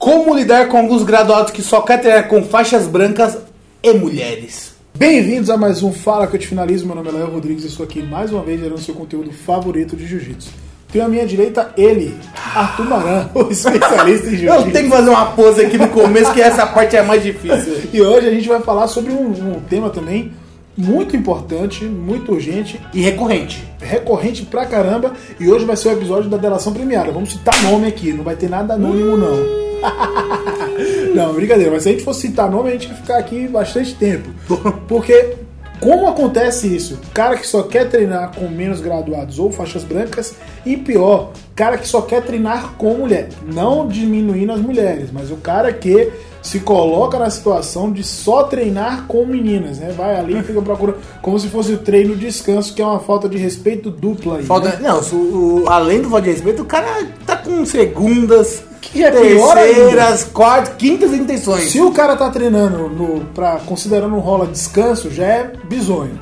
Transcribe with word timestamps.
Como 0.00 0.34
lidar 0.34 0.68
com 0.68 0.78
alguns 0.78 1.02
graduados 1.02 1.52
que 1.52 1.60
só 1.60 1.82
querem 1.82 2.00
treinar 2.00 2.26
com 2.26 2.42
faixas 2.42 2.86
brancas 2.86 3.36
e 3.82 3.92
mulheres? 3.92 4.72
Bem-vindos 4.94 5.50
a 5.50 5.58
mais 5.58 5.82
um 5.82 5.92
Fala 5.92 6.26
que 6.26 6.36
eu 6.36 6.40
te 6.40 6.46
finalizo. 6.46 6.86
Meu 6.86 6.96
nome 6.96 7.10
é 7.10 7.12
Léo 7.12 7.30
Rodrigues 7.30 7.64
e 7.64 7.66
estou 7.66 7.84
aqui 7.84 8.02
mais 8.02 8.32
uma 8.32 8.42
vez 8.42 8.58
gerando 8.58 8.80
seu 8.80 8.94
conteúdo 8.94 9.30
favorito 9.30 9.94
de 9.94 10.06
jiu-jitsu. 10.06 10.52
Tenho 10.90 11.04
à 11.04 11.08
minha 11.08 11.26
direita 11.26 11.74
ele, 11.76 12.16
Arthur 12.54 12.86
Maran, 12.86 13.28
o 13.34 13.42
especialista 13.52 14.28
em 14.28 14.30
Eu 14.30 14.38
jiu-jitsu. 14.38 14.70
tenho 14.70 14.84
que 14.84 14.96
fazer 14.96 15.10
uma 15.10 15.26
pose 15.32 15.66
aqui 15.66 15.76
no 15.76 15.88
começo, 15.90 16.32
que 16.32 16.40
essa 16.40 16.66
parte 16.66 16.96
é 16.96 17.02
mais 17.02 17.22
difícil. 17.22 17.82
E 17.92 18.00
hoje 18.00 18.26
a 18.26 18.30
gente 18.30 18.48
vai 18.48 18.62
falar 18.62 18.88
sobre 18.88 19.12
um, 19.12 19.28
um 19.28 19.60
tema 19.68 19.90
também 19.90 20.32
muito 20.80 21.16
importante, 21.16 21.84
muito 21.84 22.32
urgente, 22.32 22.80
E 22.92 23.00
recorrente. 23.00 23.62
recorrente 23.80 24.44
pra 24.44 24.66
caramba. 24.66 25.12
E 25.38 25.48
hoje 25.48 25.64
vai 25.64 25.76
ser 25.76 25.88
o 25.88 25.92
episódio 25.92 26.28
da 26.30 26.36
delação 26.36 26.72
premiada. 26.72 27.12
Vamos 27.12 27.32
citar 27.32 27.54
nome 27.62 27.86
aqui, 27.86 28.12
não 28.12 28.24
vai 28.24 28.36
ter 28.36 28.48
nada 28.48 28.74
anônimo 28.74 29.16
não. 29.16 29.60
não, 31.14 31.34
brincadeira, 31.34 31.70
mas 31.70 31.82
se 31.82 31.88
a 31.88 31.92
gente 31.92 32.04
for 32.04 32.14
citar 32.14 32.50
nome, 32.50 32.68
a 32.68 32.72
gente 32.72 32.88
vai 32.88 32.96
ficar 32.96 33.18
aqui 33.18 33.48
bastante 33.48 33.94
tempo. 33.94 34.28
Porque 34.86 35.36
como 35.80 36.06
acontece 36.08 36.74
isso? 36.74 36.98
Cara 37.14 37.36
que 37.36 37.46
só 37.46 37.62
quer 37.62 37.88
treinar 37.88 38.32
com 38.34 38.48
menos 38.48 38.80
graduados 38.80 39.38
ou 39.38 39.50
faixas 39.50 39.82
brancas, 39.82 40.34
e 40.64 40.76
pior, 40.76 41.32
cara 41.56 41.78
que 41.78 41.88
só 41.88 42.02
quer 42.02 42.22
treinar 42.22 42.74
com 42.76 42.92
mulher. 42.94 43.30
Não 43.46 43.88
diminuindo 43.88 44.52
as 44.52 44.60
mulheres, 44.60 45.10
mas 45.10 45.30
o 45.30 45.36
cara 45.36 45.72
que 45.72 46.12
se 46.42 46.60
coloca 46.60 47.18
na 47.18 47.28
situação 47.30 47.92
de 47.92 48.02
só 48.02 48.44
treinar 48.44 49.04
com 49.06 49.26
meninas, 49.26 49.78
né? 49.78 49.92
Vai 49.96 50.18
ali 50.18 50.38
e 50.38 50.42
fica 50.42 50.60
procurando 50.62 50.98
como 51.20 51.38
se 51.38 51.48
fosse 51.48 51.72
o 51.72 51.78
treino 51.78 52.16
descanso, 52.16 52.72
que 52.74 52.80
é 52.80 52.84
uma 52.86 52.98
falta 53.00 53.28
de 53.28 53.36
respeito 53.36 53.90
dupla 53.90 54.38
aí. 54.38 54.44
Falta, 54.44 54.68
né? 54.70 54.78
não, 54.82 55.00
o- 55.00 55.62
o- 55.64 55.68
além 55.68 56.00
do 56.00 56.08
voto 56.08 56.22
de 56.24 56.30
respeito, 56.30 56.62
o 56.62 56.64
cara 56.64 56.86
tá 57.26 57.36
com 57.36 57.64
segundas, 57.66 58.62
Que 58.80 59.04
é 59.04 59.10
terceiras, 59.10 60.24
quartas, 60.24 60.74
quintas 60.78 61.12
intenções. 61.12 61.70
Se 61.70 61.80
o 61.80 61.92
cara 61.92 62.16
tá 62.16 62.30
treinando 62.30 62.88
no, 62.88 63.20
pra, 63.34 63.58
considerando 63.66 64.14
um 64.16 64.20
rola 64.20 64.46
descanso, 64.46 65.10
já 65.10 65.24
é 65.24 65.52
bizonho. 65.68 66.18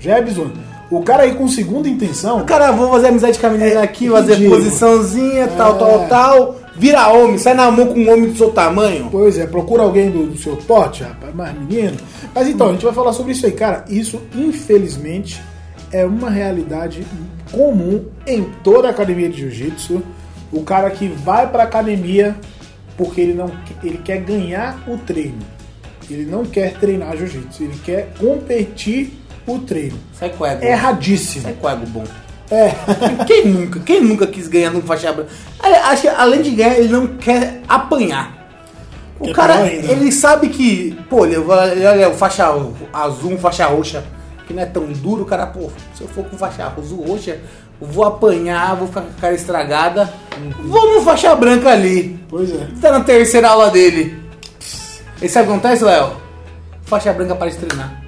Já 0.00 0.16
é 0.16 0.22
bizonho. 0.22 0.52
O 0.90 1.02
cara 1.02 1.24
aí 1.24 1.34
com 1.34 1.46
segunda 1.46 1.86
intenção, 1.88 2.38
O 2.40 2.44
cara, 2.44 2.72
vou 2.72 2.90
fazer 2.90 3.08
amizade 3.08 3.38
com 3.38 3.46
a 3.46 3.50
menina 3.50 3.80
É 3.80 3.82
aqui, 3.82 4.08
fazer 4.08 4.34
ridículo. 4.36 4.56
posiçãozinha, 4.62 5.48
tal, 5.48 5.74
É. 5.74 5.78
tal, 5.78 6.08
tal. 6.08 6.56
Vira 6.78 7.08
homem, 7.08 7.36
sai 7.38 7.54
na 7.54 7.70
mão 7.70 7.88
com 7.88 7.98
um 7.98 8.10
homem 8.10 8.30
do 8.30 8.38
seu 8.38 8.50
tamanho. 8.52 9.08
Pois 9.10 9.36
é, 9.36 9.46
procura 9.46 9.82
alguém 9.82 10.10
do, 10.10 10.26
do 10.26 10.38
seu 10.38 10.56
porte, 10.56 11.02
rapaz, 11.02 11.34
mais 11.34 11.52
menino. 11.58 11.96
Mas 12.32 12.46
então, 12.46 12.68
a 12.68 12.72
gente 12.72 12.84
vai 12.84 12.94
falar 12.94 13.12
sobre 13.12 13.32
isso 13.32 13.44
aí. 13.44 13.52
Cara, 13.52 13.84
isso, 13.88 14.22
infelizmente, 14.34 15.42
é 15.90 16.04
uma 16.04 16.30
realidade 16.30 17.04
comum 17.50 18.04
em 18.26 18.44
toda 18.62 18.86
a 18.86 18.90
academia 18.92 19.28
de 19.28 19.40
jiu-jitsu. 19.40 20.02
O 20.52 20.62
cara 20.62 20.88
que 20.90 21.08
vai 21.08 21.50
pra 21.50 21.64
academia 21.64 22.36
porque 22.96 23.20
ele 23.20 23.34
não 23.34 23.50
ele 23.82 23.98
quer 23.98 24.20
ganhar 24.20 24.82
o 24.86 24.96
treino. 24.98 25.38
Ele 26.08 26.24
não 26.24 26.44
quer 26.44 26.74
treinar 26.74 27.16
jiu-jitsu, 27.16 27.64
ele 27.64 27.78
quer 27.84 28.12
competir 28.18 29.12
o 29.46 29.58
treino. 29.58 29.98
Sai 30.12 30.30
com 30.30 30.46
ego. 30.46 30.64
Erradíssimo. 30.64 31.42
Sai 31.42 31.52
com 31.54 31.68
ego 31.68 31.86
bom. 31.86 32.04
É. 32.50 33.24
Quem 33.26 33.46
nunca? 33.46 33.80
Quem 33.80 34.02
nunca 34.02 34.26
quis 34.26 34.48
ganhar 34.48 34.70
num 34.70 34.82
faixa 34.82 35.12
branca? 35.12 35.30
É, 35.62 35.74
Acho 35.74 36.02
que 36.02 36.08
além 36.08 36.42
de 36.42 36.50
ganhar, 36.50 36.78
ele 36.78 36.88
não 36.88 37.06
quer 37.06 37.60
apanhar. 37.68 38.36
O 39.18 39.24
Que 39.24 39.30
é 39.30 39.34
cara, 39.34 39.66
ele 39.66 40.12
sabe 40.12 40.48
que, 40.48 40.96
pô, 41.10 41.26
ele 41.26 41.36
olha 41.38 42.08
o 42.08 42.14
faixa 42.14 42.46
azul, 42.92 43.36
faixa 43.38 43.66
roxa, 43.66 44.04
que 44.46 44.54
não 44.54 44.62
é 44.62 44.66
tão 44.66 44.84
duro, 44.92 45.22
o 45.22 45.26
cara, 45.26 45.46
pô, 45.46 45.70
se 45.94 46.02
eu 46.02 46.08
for 46.08 46.24
com 46.24 46.38
faixa 46.38 46.72
azul 46.76 47.04
roxa, 47.04 47.38
vou 47.80 48.04
apanhar, 48.04 48.76
vou 48.76 48.86
ficar 48.86 49.02
com 49.02 49.08
a 49.08 49.20
cara 49.20 49.34
estragada, 49.34 50.12
vou 50.64 50.94
no 50.94 51.02
faixa 51.02 51.34
branca 51.34 51.70
ali. 51.70 52.18
Pois 52.28 52.50
é. 52.50 52.68
Tá 52.80 52.92
na 52.92 53.00
terceira 53.00 53.48
aula 53.48 53.70
dele. 53.70 54.16
E 55.20 55.28
sabe 55.28 55.48
o 55.48 55.52
que 55.52 55.58
acontece, 55.58 55.84
Léo? 55.84 56.12
Faixa 56.84 57.12
branca 57.12 57.34
para 57.34 57.50
de 57.50 57.56
treinar. 57.56 58.00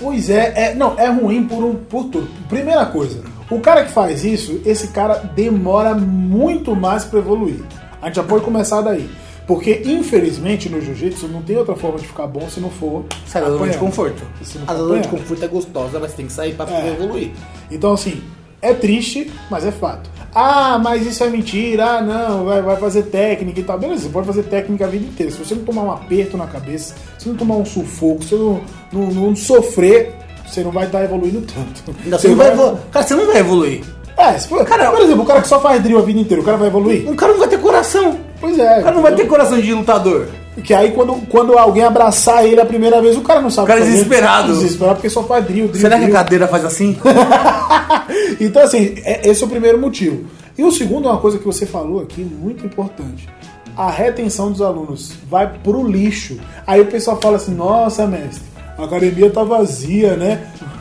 Pois 0.00 0.30
é, 0.30 0.52
é, 0.54 0.74
não, 0.74 0.94
é 0.98 1.08
ruim 1.08 1.44
por, 1.46 1.64
um, 1.64 1.74
por 1.74 2.04
tudo. 2.04 2.28
Primeira 2.48 2.86
coisa, 2.86 3.20
o 3.50 3.60
cara 3.60 3.84
que 3.84 3.92
faz 3.92 4.24
isso, 4.24 4.60
esse 4.64 4.88
cara 4.88 5.16
demora 5.34 5.94
muito 5.94 6.74
mais 6.74 7.04
pra 7.04 7.18
evoluir. 7.18 7.60
A 8.00 8.06
gente 8.06 8.16
já 8.16 8.22
pode 8.22 8.44
começar 8.44 8.80
daí. 8.80 9.08
Porque, 9.46 9.82
infelizmente, 9.84 10.70
no 10.70 10.80
jiu-jitsu 10.80 11.28
não 11.28 11.42
tem 11.42 11.56
outra 11.58 11.76
forma 11.76 11.98
de 11.98 12.06
ficar 12.06 12.26
bom 12.26 12.48
se 12.48 12.60
não 12.60 12.70
for. 12.70 13.04
Sai 13.26 13.42
da 13.42 13.50
zona 13.50 13.68
de 13.70 13.76
conforto. 13.76 14.22
A 14.66 14.74
zona 14.74 15.00
de 15.00 15.08
conforto 15.08 15.44
é 15.44 15.48
gostosa, 15.48 16.00
mas 16.00 16.14
tem 16.14 16.26
que 16.26 16.32
sair 16.32 16.54
pra 16.54 16.66
É. 16.70 16.88
evoluir. 16.98 17.30
Então, 17.70 17.92
assim, 17.92 18.22
é 18.62 18.72
triste, 18.72 19.30
mas 19.50 19.66
é 19.66 19.70
fato. 19.70 20.08
Ah, 20.34 20.80
mas 20.82 21.06
isso 21.06 21.22
é 21.22 21.28
mentira. 21.28 21.84
Ah, 21.98 22.00
não, 22.00 22.46
vai, 22.46 22.62
vai 22.62 22.76
fazer 22.78 23.02
técnica 23.04 23.60
e 23.60 23.62
tal. 23.64 23.78
Beleza, 23.78 24.04
você 24.04 24.08
pode 24.08 24.26
fazer 24.26 24.44
técnica 24.44 24.86
a 24.86 24.88
vida 24.88 25.04
inteira. 25.04 25.30
Se 25.30 25.38
você 25.44 25.54
não 25.54 25.62
tomar 25.64 25.82
um 25.82 25.90
aperto 25.92 26.38
na 26.38 26.46
cabeça, 26.46 26.94
se 27.18 27.28
não 27.28 27.36
tomar 27.36 27.56
um 27.56 27.66
sufoco, 27.66 28.24
se 28.24 28.34
não, 28.34 28.60
não, 28.90 29.10
não 29.12 29.36
sofrer, 29.36 30.14
você 30.46 30.62
não 30.62 30.70
vai 30.70 30.86
estar 30.86 31.02
evoluindo 31.04 31.42
tanto. 31.42 31.94
Ainda 32.04 32.18
você 32.18 32.28
não 32.28 32.36
vai 32.36 32.48
evolu- 32.52 32.78
Cara, 32.92 33.06
você 33.06 33.14
não 33.14 33.26
vai 33.26 33.36
evoluir. 33.38 33.84
É, 34.16 34.38
se 34.38 34.46
for, 34.48 34.64
Cara, 34.64 34.90
por 34.92 35.00
exemplo, 35.00 35.22
o 35.22 35.26
cara 35.26 35.40
que 35.42 35.48
só 35.48 35.60
faz 35.60 35.82
drill 35.82 35.98
a 35.98 36.02
vida 36.02 36.20
inteira, 36.20 36.40
o 36.40 36.44
cara 36.44 36.56
vai 36.56 36.68
evoluir? 36.68 37.08
Um 37.10 37.16
cara 37.16 37.32
não 37.32 37.40
vai 37.40 37.48
ter 37.48 37.58
coração. 37.58 38.16
Pois 38.40 38.56
é. 38.58 38.78
O 38.80 38.82
cara 38.84 38.94
não 38.94 39.02
vai 39.02 39.14
ter 39.14 39.26
coração 39.26 39.60
de 39.60 39.72
lutador. 39.74 40.28
Que 40.62 40.72
aí 40.72 40.92
quando, 40.92 41.14
quando 41.28 41.58
alguém 41.58 41.82
abraçar 41.82 42.46
ele 42.46 42.60
a 42.60 42.64
primeira 42.64 43.02
vez, 43.02 43.16
o 43.16 43.22
cara 43.22 43.40
não 43.40 43.50
sabe 43.50 43.64
O 43.64 43.68
cara 43.68 43.80
é 43.80 43.84
desesperado. 43.84 44.52
Desesperado 44.52 44.96
porque 44.96 45.10
só 45.10 45.24
faz 45.24 45.44
drill, 45.44 45.66
drill, 45.66 45.80
Será 45.80 45.96
que 45.96 46.02
a 46.04 46.06
drill. 46.06 46.16
cadeira 46.16 46.46
faz 46.46 46.64
assim? 46.64 46.96
então, 48.40 48.62
assim, 48.62 48.94
é- 49.04 49.28
esse 49.28 49.42
é 49.42 49.46
o 49.46 49.50
primeiro 49.50 49.78
motivo. 49.80 50.26
E 50.56 50.62
o 50.62 50.70
segundo 50.70 51.08
é 51.08 51.10
uma 51.10 51.18
coisa 51.20 51.38
que 51.38 51.44
você 51.44 51.66
falou 51.66 52.00
aqui, 52.00 52.22
muito 52.22 52.64
importante. 52.64 53.28
A 53.76 53.90
retenção 53.90 54.52
dos 54.52 54.62
alunos 54.62 55.12
vai 55.28 55.48
pro 55.64 55.84
lixo. 55.86 56.38
Aí 56.64 56.80
o 56.80 56.86
pessoal 56.86 57.18
fala 57.20 57.36
assim, 57.36 57.52
nossa, 57.52 58.06
mestre, 58.06 58.44
a 58.78 58.84
academia 58.84 59.30
tá 59.30 59.42
vazia, 59.44 60.16
né? 60.16 60.40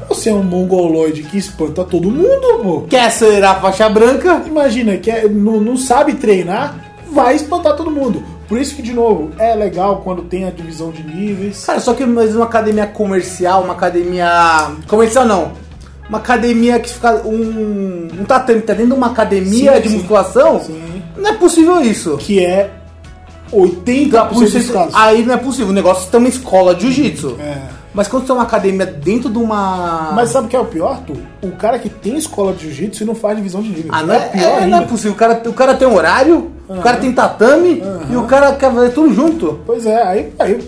Você 0.09 0.29
é 0.29 0.33
um 0.33 0.43
mongoloide 0.43 1.23
que 1.23 1.37
espanta 1.37 1.83
todo 1.83 2.11
mundo, 2.11 2.59
pô. 2.61 2.81
Quer 2.89 3.05
acelerar 3.05 3.57
a 3.57 3.61
faixa 3.61 3.87
branca? 3.89 4.43
Imagina, 4.45 4.97
que 4.97 5.09
é- 5.09 5.27
não, 5.27 5.59
não 5.61 5.77
sabe 5.77 6.13
treinar, 6.15 6.75
vai 7.11 7.35
espantar 7.35 7.75
todo 7.75 7.89
mundo. 7.89 8.23
Por 8.47 8.59
isso 8.59 8.75
que, 8.75 8.81
de 8.81 8.93
novo, 8.93 9.31
é 9.39 9.55
legal 9.55 10.01
quando 10.03 10.23
tem 10.23 10.45
a 10.45 10.51
divisão 10.51 10.91
de 10.91 11.01
níveis. 11.03 11.65
Cara, 11.65 11.79
só 11.79 11.93
que 11.93 12.05
mas 12.05 12.35
uma 12.35 12.45
academia 12.45 12.85
comercial, 12.85 13.63
uma 13.63 13.73
academia. 13.73 14.71
Comercial 14.87 15.25
não. 15.25 15.53
Uma 16.09 16.17
academia 16.17 16.77
que 16.79 16.89
fica. 16.89 17.21
Um, 17.25 18.09
um 18.19 18.25
tatame 18.25 18.59
que 18.61 18.67
tá 18.67 18.73
dentro 18.73 18.91
de 18.91 18.97
uma 18.97 19.07
academia 19.07 19.75
Sim, 19.75 19.81
de 19.81 19.89
sim. 19.89 19.97
musculação. 19.97 20.59
Sim. 20.59 21.01
Não 21.17 21.29
é 21.29 21.33
possível 21.33 21.81
isso. 21.81 22.17
Que 22.17 22.43
é 22.45 22.69
80% 23.53 24.51
dos 24.51 24.69
casos. 24.71 24.93
Aí 24.95 25.23
não 25.25 25.33
é 25.33 25.37
possível. 25.37 25.69
O 25.69 25.73
negócio 25.73 26.09
tem 26.09 26.19
uma 26.19 26.29
escola 26.29 26.73
de 26.75 26.91
jiu-jitsu. 26.91 27.37
É. 27.39 27.57
Mas 27.93 28.07
quando 28.07 28.23
você 28.23 28.27
tem 28.27 28.35
uma 28.35 28.43
academia 28.43 28.85
dentro 28.87 29.29
de 29.29 29.37
uma. 29.37 30.11
Mas 30.15 30.29
sabe 30.29 30.47
o 30.47 30.49
que 30.49 30.55
é 30.55 30.59
o 30.59 30.65
pior, 30.65 30.99
tu? 31.05 31.13
O 31.43 31.51
cara 31.51 31.77
que 31.77 31.89
tem 31.89 32.17
escola 32.17 32.51
de 32.53 32.63
jiu-jitsu 32.63 33.03
e 33.03 33.05
não 33.05 33.13
faz 33.13 33.37
divisão 33.37 33.61
de 33.61 33.69
níveis. 33.69 33.89
Ah, 33.91 34.01
não 34.01 34.15
é, 34.15 34.19
pior 34.19 34.63
é, 34.63 34.65
não 34.67 34.77
é 34.79 34.81
possível. 34.85 35.11
O 35.11 35.15
cara, 35.15 35.41
o 35.45 35.53
cara 35.53 35.75
tem 35.75 35.87
um 35.87 35.95
horário, 35.95 36.51
o 36.67 36.81
cara 36.81 36.97
tem 36.97 37.11
tatame 37.13 37.83
e 38.09 38.15
o 38.15 38.23
cara 38.23 38.53
quer 38.53 38.73
fazer 38.73 38.89
tudo 38.89 39.13
junto. 39.13 39.59
Pois 39.65 39.85
é, 39.85 40.01
aí, 40.01 40.33
aí 40.39 40.59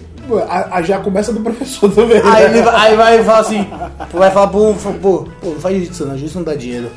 a, 0.48 0.78
a- 0.78 0.82
já 0.84 1.00
começa 1.00 1.34
do 1.34 1.40
professor 1.42 1.92
também. 1.92 2.18
Aí, 2.18 2.44
né? 2.44 2.50
ele, 2.50 2.62
vai- 2.62 2.76
aí 2.92 2.96
vai 2.96 3.24
falar 3.24 3.40
assim, 3.40 3.68
vai 4.14 4.30
falar 4.32 4.48
pro, 4.48 4.76
pô, 5.02 5.26
pô, 5.42 5.50
não 5.50 5.60
faz 5.60 5.76
jiu-jitsu 5.78 6.04
não, 6.06 6.12
jiu-jitsu 6.12 6.38
não 6.38 6.46
dá 6.46 6.54
dinheiro. 6.54 6.90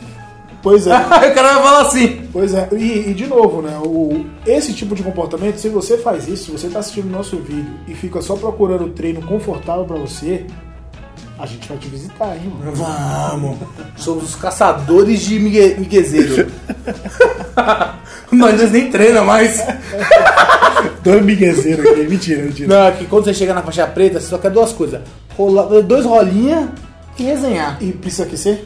Pois 0.62 0.86
é. 0.86 0.96
O 0.98 1.34
cara 1.34 1.54
vai 1.54 1.62
falar 1.62 1.82
assim, 1.82 2.28
Pois 2.32 2.54
é, 2.54 2.68
e, 2.72 3.10
e 3.10 3.14
de 3.14 3.26
novo, 3.26 3.62
né? 3.62 3.78
O, 3.84 4.26
esse 4.46 4.72
tipo 4.72 4.94
de 4.94 5.02
comportamento, 5.02 5.58
se 5.58 5.68
você 5.68 5.98
faz 5.98 6.28
isso, 6.28 6.46
se 6.46 6.50
você 6.50 6.68
tá 6.68 6.78
assistindo 6.80 7.06
o 7.06 7.10
nosso 7.10 7.36
vídeo 7.36 7.74
e 7.86 7.94
fica 7.94 8.20
só 8.20 8.36
procurando 8.36 8.84
um 8.84 8.90
treino 8.90 9.22
confortável 9.22 9.84
pra 9.84 9.96
você, 9.96 10.46
a 11.38 11.46
gente 11.46 11.68
vai 11.68 11.78
te 11.78 11.88
visitar, 11.88 12.36
hein, 12.36 12.52
mano? 12.58 12.72
vamos, 12.74 13.58
somos 13.96 14.24
os 14.24 14.34
caçadores 14.34 15.20
de 15.20 15.38
migue, 15.38 15.76
miguezeiro. 15.78 16.50
Nós 18.32 18.70
nem 18.70 18.90
treina 18.90 19.22
mais. 19.22 19.64
Dois 21.02 21.24
miguezeiros 21.24 21.86
aqui, 21.86 22.02
mentira, 22.02 22.42
mentira. 22.42 22.68
Não, 22.68 22.96
que 22.96 23.06
quando 23.06 23.24
você 23.24 23.34
chega 23.34 23.54
na 23.54 23.62
faixa 23.62 23.86
preta, 23.86 24.20
você 24.20 24.26
só 24.26 24.38
quer 24.38 24.50
duas 24.50 24.72
coisas. 24.72 25.00
Rola, 25.36 25.82
dois 25.82 26.04
rolinha 26.04 26.72
e 27.18 27.22
resenhar. 27.22 27.78
E 27.80 27.92
precisa 27.92 28.24
aquecer? 28.24 28.64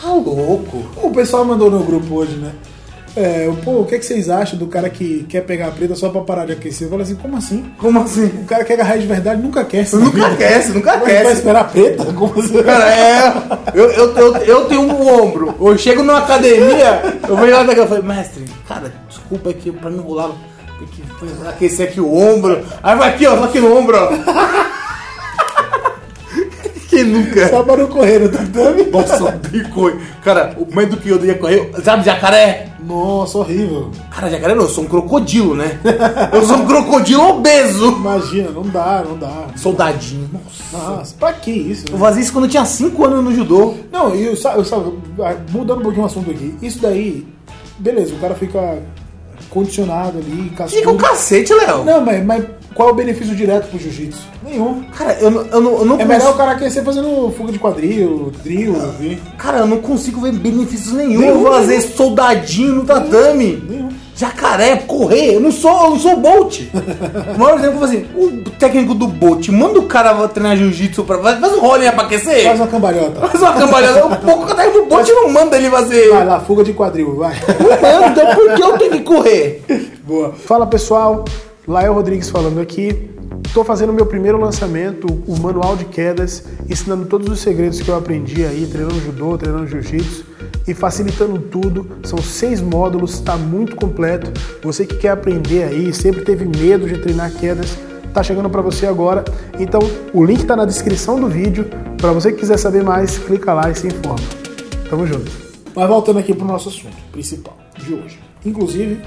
Tá 0.00 0.08
louco. 0.12 0.84
O 1.02 1.10
pessoal 1.10 1.44
mandou 1.44 1.70
no 1.70 1.82
grupo 1.82 2.14
hoje, 2.14 2.36
né? 2.36 2.52
É, 3.16 3.50
pô, 3.64 3.80
o 3.80 3.84
que, 3.84 3.96
é 3.96 3.98
que 3.98 4.04
vocês 4.06 4.28
acham 4.28 4.56
do 4.56 4.68
cara 4.68 4.88
que 4.88 5.24
quer 5.28 5.40
pegar 5.40 5.68
a 5.68 5.70
preta 5.72 5.96
só 5.96 6.08
pra 6.08 6.20
parar 6.20 6.46
de 6.46 6.52
aquecer? 6.52 6.86
Eu 6.86 6.90
falo 6.90 7.02
assim, 7.02 7.16
como 7.16 7.36
assim? 7.36 7.64
Como 7.78 8.00
assim? 8.00 8.26
O 8.26 8.44
cara 8.44 8.62
que 8.62 8.68
quer 8.68 8.74
agarrar 8.74 8.96
de 8.96 9.06
verdade 9.08 9.42
nunca 9.42 9.62
aquece. 9.62 9.96
Nunca 9.96 10.10
vida. 10.12 10.26
aquece, 10.28 10.70
nunca 10.70 10.92
Mas 10.92 11.02
Vai 11.02 11.16
aquece. 11.16 11.32
esperar 11.32 11.60
a 11.60 11.64
preta? 11.64 12.04
Como 12.14 12.40
assim? 12.40 12.62
Cara, 12.62 12.94
é. 12.94 13.32
Eu, 13.74 13.90
eu, 13.90 14.16
eu, 14.16 14.36
eu 14.36 14.64
tenho 14.66 14.82
um 14.82 15.22
ombro. 15.24 15.54
Eu 15.60 15.76
chego 15.76 16.04
numa 16.04 16.18
academia, 16.18 17.18
eu 17.26 17.36
vejo 17.36 17.52
lá 17.52 17.62
daqui, 17.64 17.80
eu 17.80 17.88
falei, 17.88 18.04
mestre, 18.04 18.44
cara, 18.68 18.92
desculpa 19.08 19.50
aqui 19.50 19.72
pra 19.72 19.90
não 19.90 20.02
rolar. 20.04 20.30
Tem 20.78 20.86
que 20.86 21.02
aquecer 21.48 21.88
aqui 21.88 22.00
o 22.00 22.14
ombro. 22.14 22.64
Aí 22.80 22.96
vai 22.96 23.08
aqui, 23.08 23.26
ó, 23.26 23.42
aqui 23.42 23.58
no 23.58 23.76
ombro, 23.76 23.96
ó. 23.96 24.77
Que 27.04 27.04
nunca? 27.04 27.48
Só 27.48 27.62
para 27.62 27.76
não 27.82 27.86
correr 27.88 28.18
no 28.20 28.28
tatame. 28.28 28.84
Nossa, 28.90 29.16
eu 29.16 29.26
odeio 29.26 29.68
correr. 29.70 29.96
Cara, 30.24 30.56
o 30.58 30.74
mais 30.74 30.88
do 30.88 30.96
que 30.96 31.08
eu 31.08 31.16
odeio 31.16 31.38
correr, 31.38 31.70
sabe, 31.84 32.04
jacaré? 32.04 32.68
Nossa, 32.84 33.38
horrível. 33.38 33.90
Cara, 34.10 34.30
jacaré 34.30 34.54
não, 34.54 34.62
eu 34.62 34.68
sou 34.68 34.84
um 34.84 34.86
crocodilo, 34.88 35.54
né? 35.54 35.78
Eu 36.32 36.42
sou 36.44 36.56
um 36.56 36.66
crocodilo 36.66 37.22
obeso. 37.28 37.88
Imagina, 37.92 38.50
não 38.50 38.62
dá, 38.62 39.04
não 39.06 39.16
dá. 39.18 39.46
Soldadinho. 39.56 40.28
Nossa. 40.32 40.86
Nossa, 40.96 41.14
pra 41.18 41.32
que 41.32 41.50
isso? 41.50 41.84
Eu 41.88 41.94
né? 41.94 41.98
fazia 42.00 42.22
isso 42.22 42.32
quando 42.32 42.44
eu 42.44 42.50
tinha 42.50 42.64
5 42.64 43.04
anos 43.04 43.24
no 43.24 43.34
judô. 43.34 43.74
Não, 43.92 44.14
e 44.14 44.24
eu, 44.26 44.36
sa- 44.36 44.54
eu, 44.54 44.64
sabe, 44.64 44.92
mudando 45.50 45.80
um 45.80 45.82
pouquinho 45.82 46.04
o 46.04 46.06
assunto 46.06 46.30
aqui, 46.30 46.54
isso 46.62 46.78
daí, 46.80 47.26
beleza, 47.78 48.14
o 48.14 48.18
cara 48.18 48.34
fica 48.34 48.78
condicionado 49.50 50.18
ali, 50.18 50.50
Fica 50.50 50.64
o 50.64 50.66
cascudo. 50.68 50.96
cacete, 50.96 51.54
Léo. 51.54 51.84
Não, 51.84 52.00
mas, 52.04 52.24
mas 52.24 52.44
qual 52.74 52.88
é 52.90 52.92
o 52.92 52.94
benefício 52.94 53.34
direto 53.34 53.68
pro 53.68 53.78
jiu-jitsu? 53.78 54.20
Nenhum. 54.44 54.82
Cara, 54.96 55.16
eu, 55.20 55.30
não- 55.30 55.46
eu, 55.46 55.60
não, 55.60 55.72
eu 55.78 55.84
não 55.84 56.00
É 56.00 56.04
melhor 56.04 56.32
o 56.32 56.36
cara 56.36 56.52
aquecer 56.52 56.84
fazendo 56.84 57.32
fuga 57.36 57.50
de 57.52 57.58
quadril, 57.58 58.32
drill, 58.42 58.74
vi. 58.98 59.18
Cara, 59.36 59.58
eu 59.58 59.66
não 59.66 59.78
consigo 59.78 60.20
ver 60.20 60.32
benefícios 60.32 60.92
nenhum. 60.94 61.20
Nenhum, 61.20 61.30
eu 61.34 61.38
vou 61.40 61.52
fazer 61.52 61.80
soldadinho 61.80 62.74
no 62.76 62.84
tatame. 62.84 63.62
Nenhum. 63.68 63.88
Jacaré, 64.14 64.74
correr, 64.78 65.36
eu 65.36 65.40
não 65.40 65.52
sou, 65.52 65.70
eu 65.84 65.90
não 65.90 65.98
sou 66.00 66.14
o 66.14 66.16
Bolt. 66.16 66.62
O 67.36 67.38
maior 67.38 67.56
exemplo 67.58 67.78
foi 67.78 67.88
assim: 67.88 68.06
o 68.16 68.50
técnico 68.58 68.92
do 68.92 69.06
Bolt 69.06 69.48
manda 69.50 69.78
o 69.78 69.84
cara 69.84 70.26
treinar 70.26 70.56
jiu-jitsu 70.56 71.04
pra. 71.04 71.18
Faz 71.18 71.38
faz 71.38 71.52
um 71.52 71.60
rolling 71.60 71.90
pra 71.92 72.02
aquecer. 72.02 72.42
Faz 72.44 72.58
uma 72.58 72.66
cambalhota. 72.66 73.20
Faz 73.28 73.40
uma 73.42 73.52
cambalhada. 73.52 74.06
O 74.06 74.16
pouco 74.16 74.54
técnico 74.56 74.80
do 74.80 74.86
Bolt 74.86 75.08
não 75.08 75.30
manda 75.30 75.56
ele 75.56 75.70
fazer. 75.70 76.10
Vai 76.10 76.24
lá, 76.26 76.40
fuga 76.40 76.64
de 76.64 76.72
quadril, 76.72 77.14
vai. 77.14 77.34
Não, 77.80 78.08
então 78.08 78.34
por 78.34 78.54
que 78.54 78.62
eu 78.62 78.78
tenho 78.78 78.90
que 78.90 79.00
correr? 79.02 79.62
Boa. 80.04 80.32
Fala 80.32 80.66
pessoal, 80.66 81.24
Lael 81.68 81.92
Rodrigues 81.92 82.30
falando 82.30 82.60
aqui. 82.60 83.10
Estou 83.46 83.62
fazendo 83.62 83.92
meu 83.92 84.06
primeiro 84.06 84.40
lançamento, 84.40 85.06
o 85.26 85.38
manual 85.38 85.76
de 85.76 85.84
quedas, 85.84 86.44
ensinando 86.68 87.04
todos 87.04 87.28
os 87.28 87.40
segredos 87.40 87.80
que 87.80 87.88
eu 87.88 87.96
aprendi 87.96 88.44
aí, 88.44 88.66
treinando 88.66 88.98
judô, 89.00 89.36
treinando 89.36 89.66
jiu-jitsu 89.66 90.24
e 90.66 90.72
facilitando 90.72 91.38
tudo. 91.38 91.86
São 92.04 92.18
seis 92.18 92.62
módulos, 92.62 93.14
está 93.14 93.36
muito 93.36 93.76
completo. 93.76 94.32
Você 94.62 94.86
que 94.86 94.96
quer 94.96 95.10
aprender 95.10 95.64
aí, 95.64 95.92
sempre 95.92 96.22
teve 96.22 96.46
medo 96.46 96.86
de 96.86 96.98
treinar 96.98 97.32
quedas, 97.32 97.76
tá 98.14 98.22
chegando 98.22 98.48
para 98.48 98.62
você 98.62 98.86
agora. 98.86 99.22
Então, 99.58 99.80
o 100.14 100.24
link 100.24 100.40
está 100.40 100.56
na 100.56 100.64
descrição 100.64 101.20
do 101.20 101.28
vídeo. 101.28 101.66
Para 101.98 102.12
você 102.12 102.32
que 102.32 102.38
quiser 102.38 102.58
saber 102.58 102.82
mais, 102.82 103.18
clica 103.18 103.52
lá 103.52 103.70
e 103.70 103.74
se 103.74 103.88
informa. 103.88 104.24
Tamo 104.88 105.06
junto. 105.06 105.30
Mas 105.74 105.86
voltando 105.86 106.18
aqui 106.18 106.34
para 106.34 106.44
o 106.44 106.48
nosso 106.48 106.70
assunto 106.70 106.96
principal 107.12 107.56
de 107.76 107.92
hoje. 107.92 108.18
Inclusive, 108.44 109.02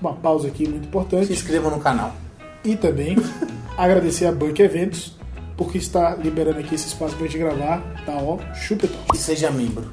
uma 0.00 0.12
pausa 0.14 0.48
aqui 0.48 0.68
muito 0.68 0.82
Se 0.82 0.88
importante. 0.88 1.32
inscreva 1.32 1.70
no 1.70 1.78
canal. 1.80 2.14
E 2.64 2.76
também 2.76 3.16
agradecer 3.76 4.26
a 4.26 4.32
Bank 4.32 4.60
Eventos, 4.60 5.16
porque 5.56 5.78
está 5.78 6.14
liberando 6.14 6.58
aqui 6.60 6.74
esse 6.74 6.88
espaço 6.88 7.14
pra 7.16 7.26
gente 7.26 7.38
gravar. 7.38 7.82
Tá, 8.06 8.12
ó, 8.16 8.38
chupetão. 8.54 8.98
E 9.14 9.16
seja 9.18 9.50
membro. 9.50 9.90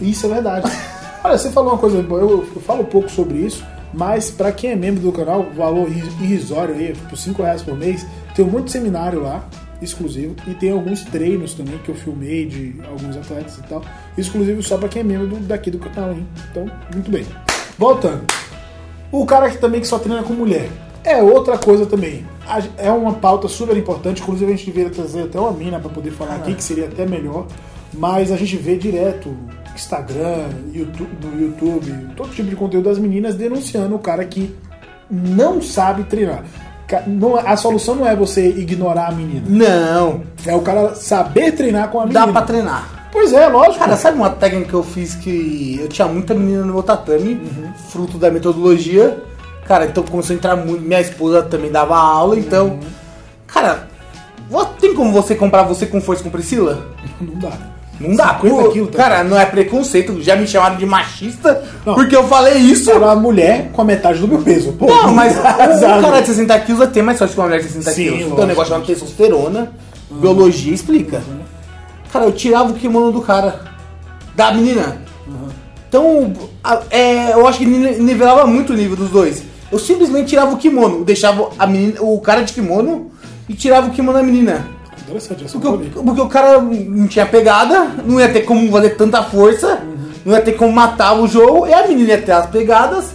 Isso 0.00 0.26
é 0.26 0.28
verdade. 0.28 0.70
Olha, 1.24 1.36
você 1.38 1.50
falou 1.50 1.72
uma 1.72 1.78
coisa, 1.78 1.98
eu, 1.98 2.30
eu 2.54 2.60
falo 2.60 2.84
pouco 2.84 3.10
sobre 3.10 3.38
isso, 3.38 3.64
mas 3.92 4.30
para 4.30 4.52
quem 4.52 4.70
é 4.70 4.76
membro 4.76 5.00
do 5.02 5.10
canal, 5.12 5.44
valor 5.56 5.88
irri- 5.88 6.24
irrisório 6.24 6.74
aí, 6.74 6.92
tipo 6.92 7.16
5 7.16 7.42
reais 7.42 7.62
por 7.62 7.76
mês, 7.76 8.06
tem 8.34 8.44
um 8.44 8.48
monte 8.50 8.66
de 8.66 8.72
seminário 8.72 9.22
lá, 9.22 9.44
exclusivo, 9.82 10.36
e 10.46 10.54
tem 10.54 10.70
alguns 10.70 11.02
treinos 11.04 11.52
também 11.54 11.78
que 11.78 11.88
eu 11.88 11.94
filmei 11.96 12.46
de 12.46 12.76
alguns 12.88 13.16
atletas 13.16 13.58
e 13.58 13.62
tal, 13.62 13.82
exclusivo 14.16 14.62
só 14.62 14.76
para 14.78 14.88
quem 14.88 15.00
é 15.00 15.04
membro 15.04 15.26
do- 15.26 15.40
daqui 15.40 15.68
do 15.70 15.78
canal, 15.78 16.12
hein? 16.12 16.26
Então, 16.50 16.70
muito 16.94 17.10
bem. 17.10 17.26
Voltando. 17.76 18.24
O 19.20 19.26
cara 19.26 19.50
que 19.50 19.58
também 19.58 19.80
que 19.80 19.86
só 19.86 19.98
treina 19.98 20.22
com 20.22 20.32
mulher. 20.32 20.68
É 21.04 21.22
outra 21.22 21.56
coisa 21.56 21.86
também. 21.86 22.26
É 22.78 22.90
uma 22.90 23.14
pauta 23.14 23.46
super 23.48 23.76
importante. 23.76 24.20
Inclusive, 24.22 24.52
a 24.52 24.56
gente 24.56 24.66
deveria 24.66 24.90
trazer 24.90 25.22
até 25.24 25.38
uma 25.38 25.52
mina 25.52 25.78
para 25.78 25.88
poder 25.90 26.10
falar 26.10 26.34
aqui, 26.36 26.54
que 26.54 26.62
seria 26.64 26.86
até 26.86 27.06
melhor. 27.06 27.46
Mas 27.94 28.30
a 28.32 28.36
gente 28.36 28.56
vê 28.56 28.76
direto 28.76 29.34
Instagram, 29.74 30.48
YouTube, 30.72 31.08
no 31.22 31.40
YouTube, 31.40 31.92
todo 32.16 32.30
tipo 32.30 32.48
de 32.50 32.56
conteúdo 32.56 32.88
das 32.88 32.98
meninas 32.98 33.34
denunciando 33.34 33.94
o 33.94 33.98
cara 33.98 34.24
que 34.24 34.54
não 35.10 35.60
sabe 35.62 36.04
treinar. 36.04 36.44
Não 37.06 37.38
é- 37.38 37.42
a 37.46 37.56
solução 37.56 37.94
não 37.96 38.06
é 38.06 38.14
você 38.16 38.48
ignorar 38.48 39.08
a 39.08 39.12
menina. 39.12 39.44
Não, 39.48 40.22
É 40.46 40.54
o 40.54 40.60
cara 40.60 40.94
saber 40.94 41.52
treinar 41.52 41.88
com 41.90 42.00
a 42.00 42.06
menina. 42.06 42.26
dá 42.26 42.32
pra 42.32 42.42
treinar. 42.42 42.95
Pois 43.16 43.32
é, 43.32 43.48
lógico. 43.48 43.78
Cara, 43.78 43.96
sabe 43.96 44.18
uma 44.18 44.28
técnica 44.28 44.68
que 44.68 44.74
eu 44.74 44.82
fiz 44.82 45.14
que 45.14 45.78
eu 45.80 45.88
tinha 45.88 46.06
muita 46.06 46.34
menina 46.34 46.62
no 46.66 46.74
meu 46.74 46.82
tatame, 46.82 47.32
Uhum. 47.32 47.72
fruto 47.88 48.18
da 48.18 48.30
metodologia. 48.30 49.24
Cara, 49.66 49.86
então 49.86 50.02
começou 50.04 50.34
a 50.34 50.36
entrar 50.36 50.54
muito. 50.54 50.82
Minha 50.82 51.00
esposa 51.00 51.42
também 51.42 51.72
dava 51.72 51.96
aula, 51.96 52.38
então. 52.38 52.66
Uhum. 52.66 52.80
Cara, 53.46 53.88
tem 54.78 54.94
como 54.94 55.12
você 55.12 55.34
comprar 55.34 55.62
você 55.62 55.86
com 55.86 55.98
força 55.98 56.22
com 56.22 56.28
Priscila? 56.28 56.88
não 57.18 57.38
dá. 57.38 57.52
Não 57.98 58.14
dá, 58.14 58.34
50 58.38 58.54
pô, 58.62 58.68
quilos, 58.70 58.90
tá? 58.90 58.98
Cara, 58.98 59.24
não 59.24 59.40
é 59.40 59.46
preconceito. 59.46 60.22
Já 60.22 60.36
me 60.36 60.46
chamaram 60.46 60.76
de 60.76 60.84
machista 60.84 61.64
Não. 61.86 61.94
porque 61.94 62.14
eu 62.14 62.24
falei 62.28 62.58
isso. 62.58 62.90
Era 62.90 62.98
uma 63.06 63.16
mulher 63.16 63.70
com 63.72 63.80
a 63.80 63.84
metade 63.86 64.18
do 64.18 64.28
meu 64.28 64.42
peso. 64.42 64.74
Pô, 64.74 64.84
Não, 64.84 65.14
mas 65.14 65.34
o, 65.40 65.42
cara 65.42 66.20
de 66.20 66.26
60 66.26 66.60
quilos 66.60 66.82
é 66.82 66.86
ter 66.86 67.00
mais 67.00 67.16
sorte 67.16 67.32
que 67.32 67.40
uma 67.40 67.46
mulher 67.46 67.62
de 67.62 67.68
60 67.68 67.90
Sim, 67.92 68.04
quilos. 68.12 68.32
Então 68.32 68.44
o 68.44 68.46
negócio 68.46 68.68
chamado 68.68 68.86
testosterona, 68.86 69.72
biologia 70.10 70.74
explica. 70.74 71.22
Cara, 72.12 72.24
eu 72.24 72.32
tirava 72.32 72.70
o 72.70 72.74
kimono 72.74 73.12
do 73.12 73.20
cara, 73.22 73.60
da 74.34 74.52
menina. 74.52 74.98
Então, 75.88 76.32
a- 76.62 76.82
é, 76.90 77.32
eu 77.32 77.46
acho 77.46 77.58
que 77.58 77.66
ni- 77.66 77.98
nivelava 77.98 78.46
muito 78.46 78.72
o 78.72 78.76
nível 78.76 78.96
dos 78.96 79.10
dois. 79.10 79.42
Eu 79.70 79.78
simplesmente 79.78 80.28
tirava 80.28 80.52
o 80.54 80.56
kimono, 80.58 81.04
deixava 81.04 81.48
a 81.58 81.66
menina, 81.66 82.00
o 82.00 82.20
cara 82.20 82.42
de 82.42 82.52
kimono 82.52 83.10
e 83.48 83.54
tirava 83.54 83.88
o 83.88 83.90
kimono 83.90 84.18
da 84.18 84.22
menina. 84.24 84.68
Interessante 85.02 85.44
essa 85.44 85.58
Porque, 85.58 85.88
porque 85.90 86.20
o 86.20 86.28
cara 86.28 86.60
não 86.60 87.06
tinha 87.06 87.26
pegada, 87.26 87.92
não 88.04 88.20
ia 88.20 88.28
ter 88.28 88.42
como 88.42 88.70
fazer 88.72 88.90
tanta 88.90 89.22
força, 89.22 89.80
não 90.24 90.34
ia 90.34 90.42
ter 90.42 90.52
como 90.52 90.72
matar 90.72 91.14
o 91.14 91.28
jogo, 91.28 91.66
e 91.66 91.72
a 91.72 91.86
menina 91.86 92.10
ia 92.10 92.22
ter 92.22 92.32
as 92.32 92.46
pegadas, 92.46 93.12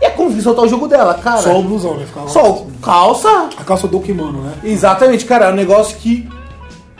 e 0.00 0.04
ia 0.04 0.10
conseguir 0.10 0.42
soltar 0.42 0.64
o 0.64 0.68
jogo 0.68 0.86
dela, 0.86 1.14
cara. 1.14 1.38
Só 1.40 1.58
o 1.58 1.62
blusão, 1.62 1.96
né? 1.96 2.04
Ficava 2.06 2.28
Só 2.28 2.66
calça. 2.82 3.48
A 3.58 3.64
calça 3.64 3.88
do 3.88 4.00
kimono, 4.00 4.42
né? 4.42 4.52
Exatamente, 4.62 5.24
cara. 5.24 5.46
É 5.46 5.52
um 5.52 5.56
negócio 5.56 5.96
que. 5.96 6.28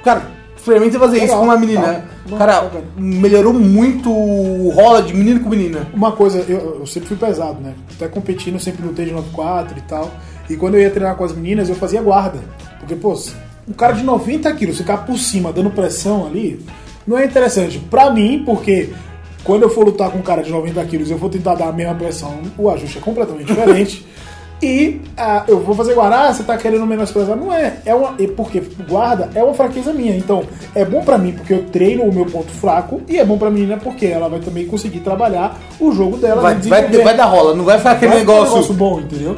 Cara, 0.02 0.22
experimenta 0.60 0.98
fazer 0.98 1.16
isso 1.16 1.24
Legal, 1.26 1.38
com 1.40 1.44
uma 1.44 1.56
menina. 1.56 2.04
tá. 2.28 2.36
Cara, 2.38 2.60
Bacana. 2.62 2.84
melhorou 2.96 3.52
muito 3.52 4.10
o 4.10 4.70
rola 4.70 5.02
de 5.02 5.14
menino 5.14 5.40
com 5.40 5.48
menina. 5.50 5.86
Uma 5.92 6.12
coisa, 6.12 6.44
eu, 6.48 6.78
eu 6.80 6.86
sempre 6.86 7.08
fui 7.08 7.16
pesado, 7.16 7.60
né? 7.60 7.74
Até 7.96 8.08
competindo, 8.08 8.58
sempre 8.60 8.86
lutei 8.86 9.06
de 9.06 9.12
94 9.12 9.78
e 9.78 9.82
tal. 9.82 10.10
E 10.48 10.56
quando 10.56 10.74
eu 10.74 10.80
ia 10.80 10.90
treinar 10.90 11.16
com 11.16 11.24
as 11.24 11.32
meninas, 11.32 11.68
eu 11.68 11.74
fazia 11.74 12.02
guarda. 12.02 12.38
Porque, 12.78 12.94
pô, 12.94 13.18
um 13.68 13.72
cara 13.72 13.92
de 13.92 14.02
90 14.02 14.52
quilos 14.54 14.78
ficar 14.78 14.98
por 14.98 15.18
cima 15.18 15.52
dando 15.52 15.70
pressão 15.70 16.26
ali, 16.26 16.64
não 17.06 17.18
é 17.18 17.24
interessante. 17.24 17.78
Pra 17.78 18.10
mim, 18.10 18.42
porque 18.44 18.90
quando 19.44 19.62
eu 19.62 19.70
for 19.70 19.84
lutar 19.84 20.10
com 20.10 20.18
um 20.18 20.22
cara 20.22 20.42
de 20.42 20.50
90 20.50 20.84
quilos, 20.86 21.10
eu 21.10 21.16
vou 21.16 21.30
tentar 21.30 21.54
dar 21.54 21.68
a 21.68 21.72
mesma 21.72 21.94
pressão, 21.94 22.40
o 22.58 22.68
ajuste 22.70 22.98
é 22.98 23.00
completamente 23.00 23.46
diferente. 23.52 24.06
E 24.62 25.00
ah, 25.16 25.44
eu 25.48 25.60
vou 25.60 25.74
fazer 25.74 25.94
guarda, 25.94 26.28
ah, 26.28 26.34
você 26.34 26.42
tá 26.42 26.56
querendo 26.56 26.84
menosprezar. 26.86 27.34
Não 27.36 27.52
é, 27.52 27.78
é 27.86 27.94
uma. 27.94 28.14
é 28.18 28.26
Porque 28.26 28.62
guarda 28.88 29.30
é 29.34 29.42
uma 29.42 29.54
fraqueza 29.54 29.92
minha. 29.92 30.14
Então, 30.14 30.44
é 30.74 30.84
bom 30.84 31.02
pra 31.02 31.16
mim 31.16 31.32
porque 31.32 31.54
eu 31.54 31.64
treino 31.66 32.04
o 32.04 32.12
meu 32.12 32.26
ponto 32.26 32.50
fraco, 32.52 33.00
e 33.08 33.18
é 33.18 33.24
bom 33.24 33.38
pra 33.38 33.50
menina 33.50 33.78
porque 33.78 34.06
ela 34.06 34.28
vai 34.28 34.40
também 34.40 34.66
conseguir 34.66 35.00
trabalhar 35.00 35.58
o 35.78 35.92
jogo 35.92 36.18
dela. 36.18 36.42
Vai, 36.42 36.54
vai, 36.54 36.82
desenvolver. 36.82 37.04
vai 37.04 37.16
dar 37.16 37.24
rola, 37.24 37.54
não 37.54 37.64
vai 37.64 37.78
ficar 37.78 37.92
aquele 37.92 38.12
Vai 38.12 38.18
um 38.18 38.20
negócio. 38.20 38.74
bom, 38.74 39.00
entendeu? 39.00 39.36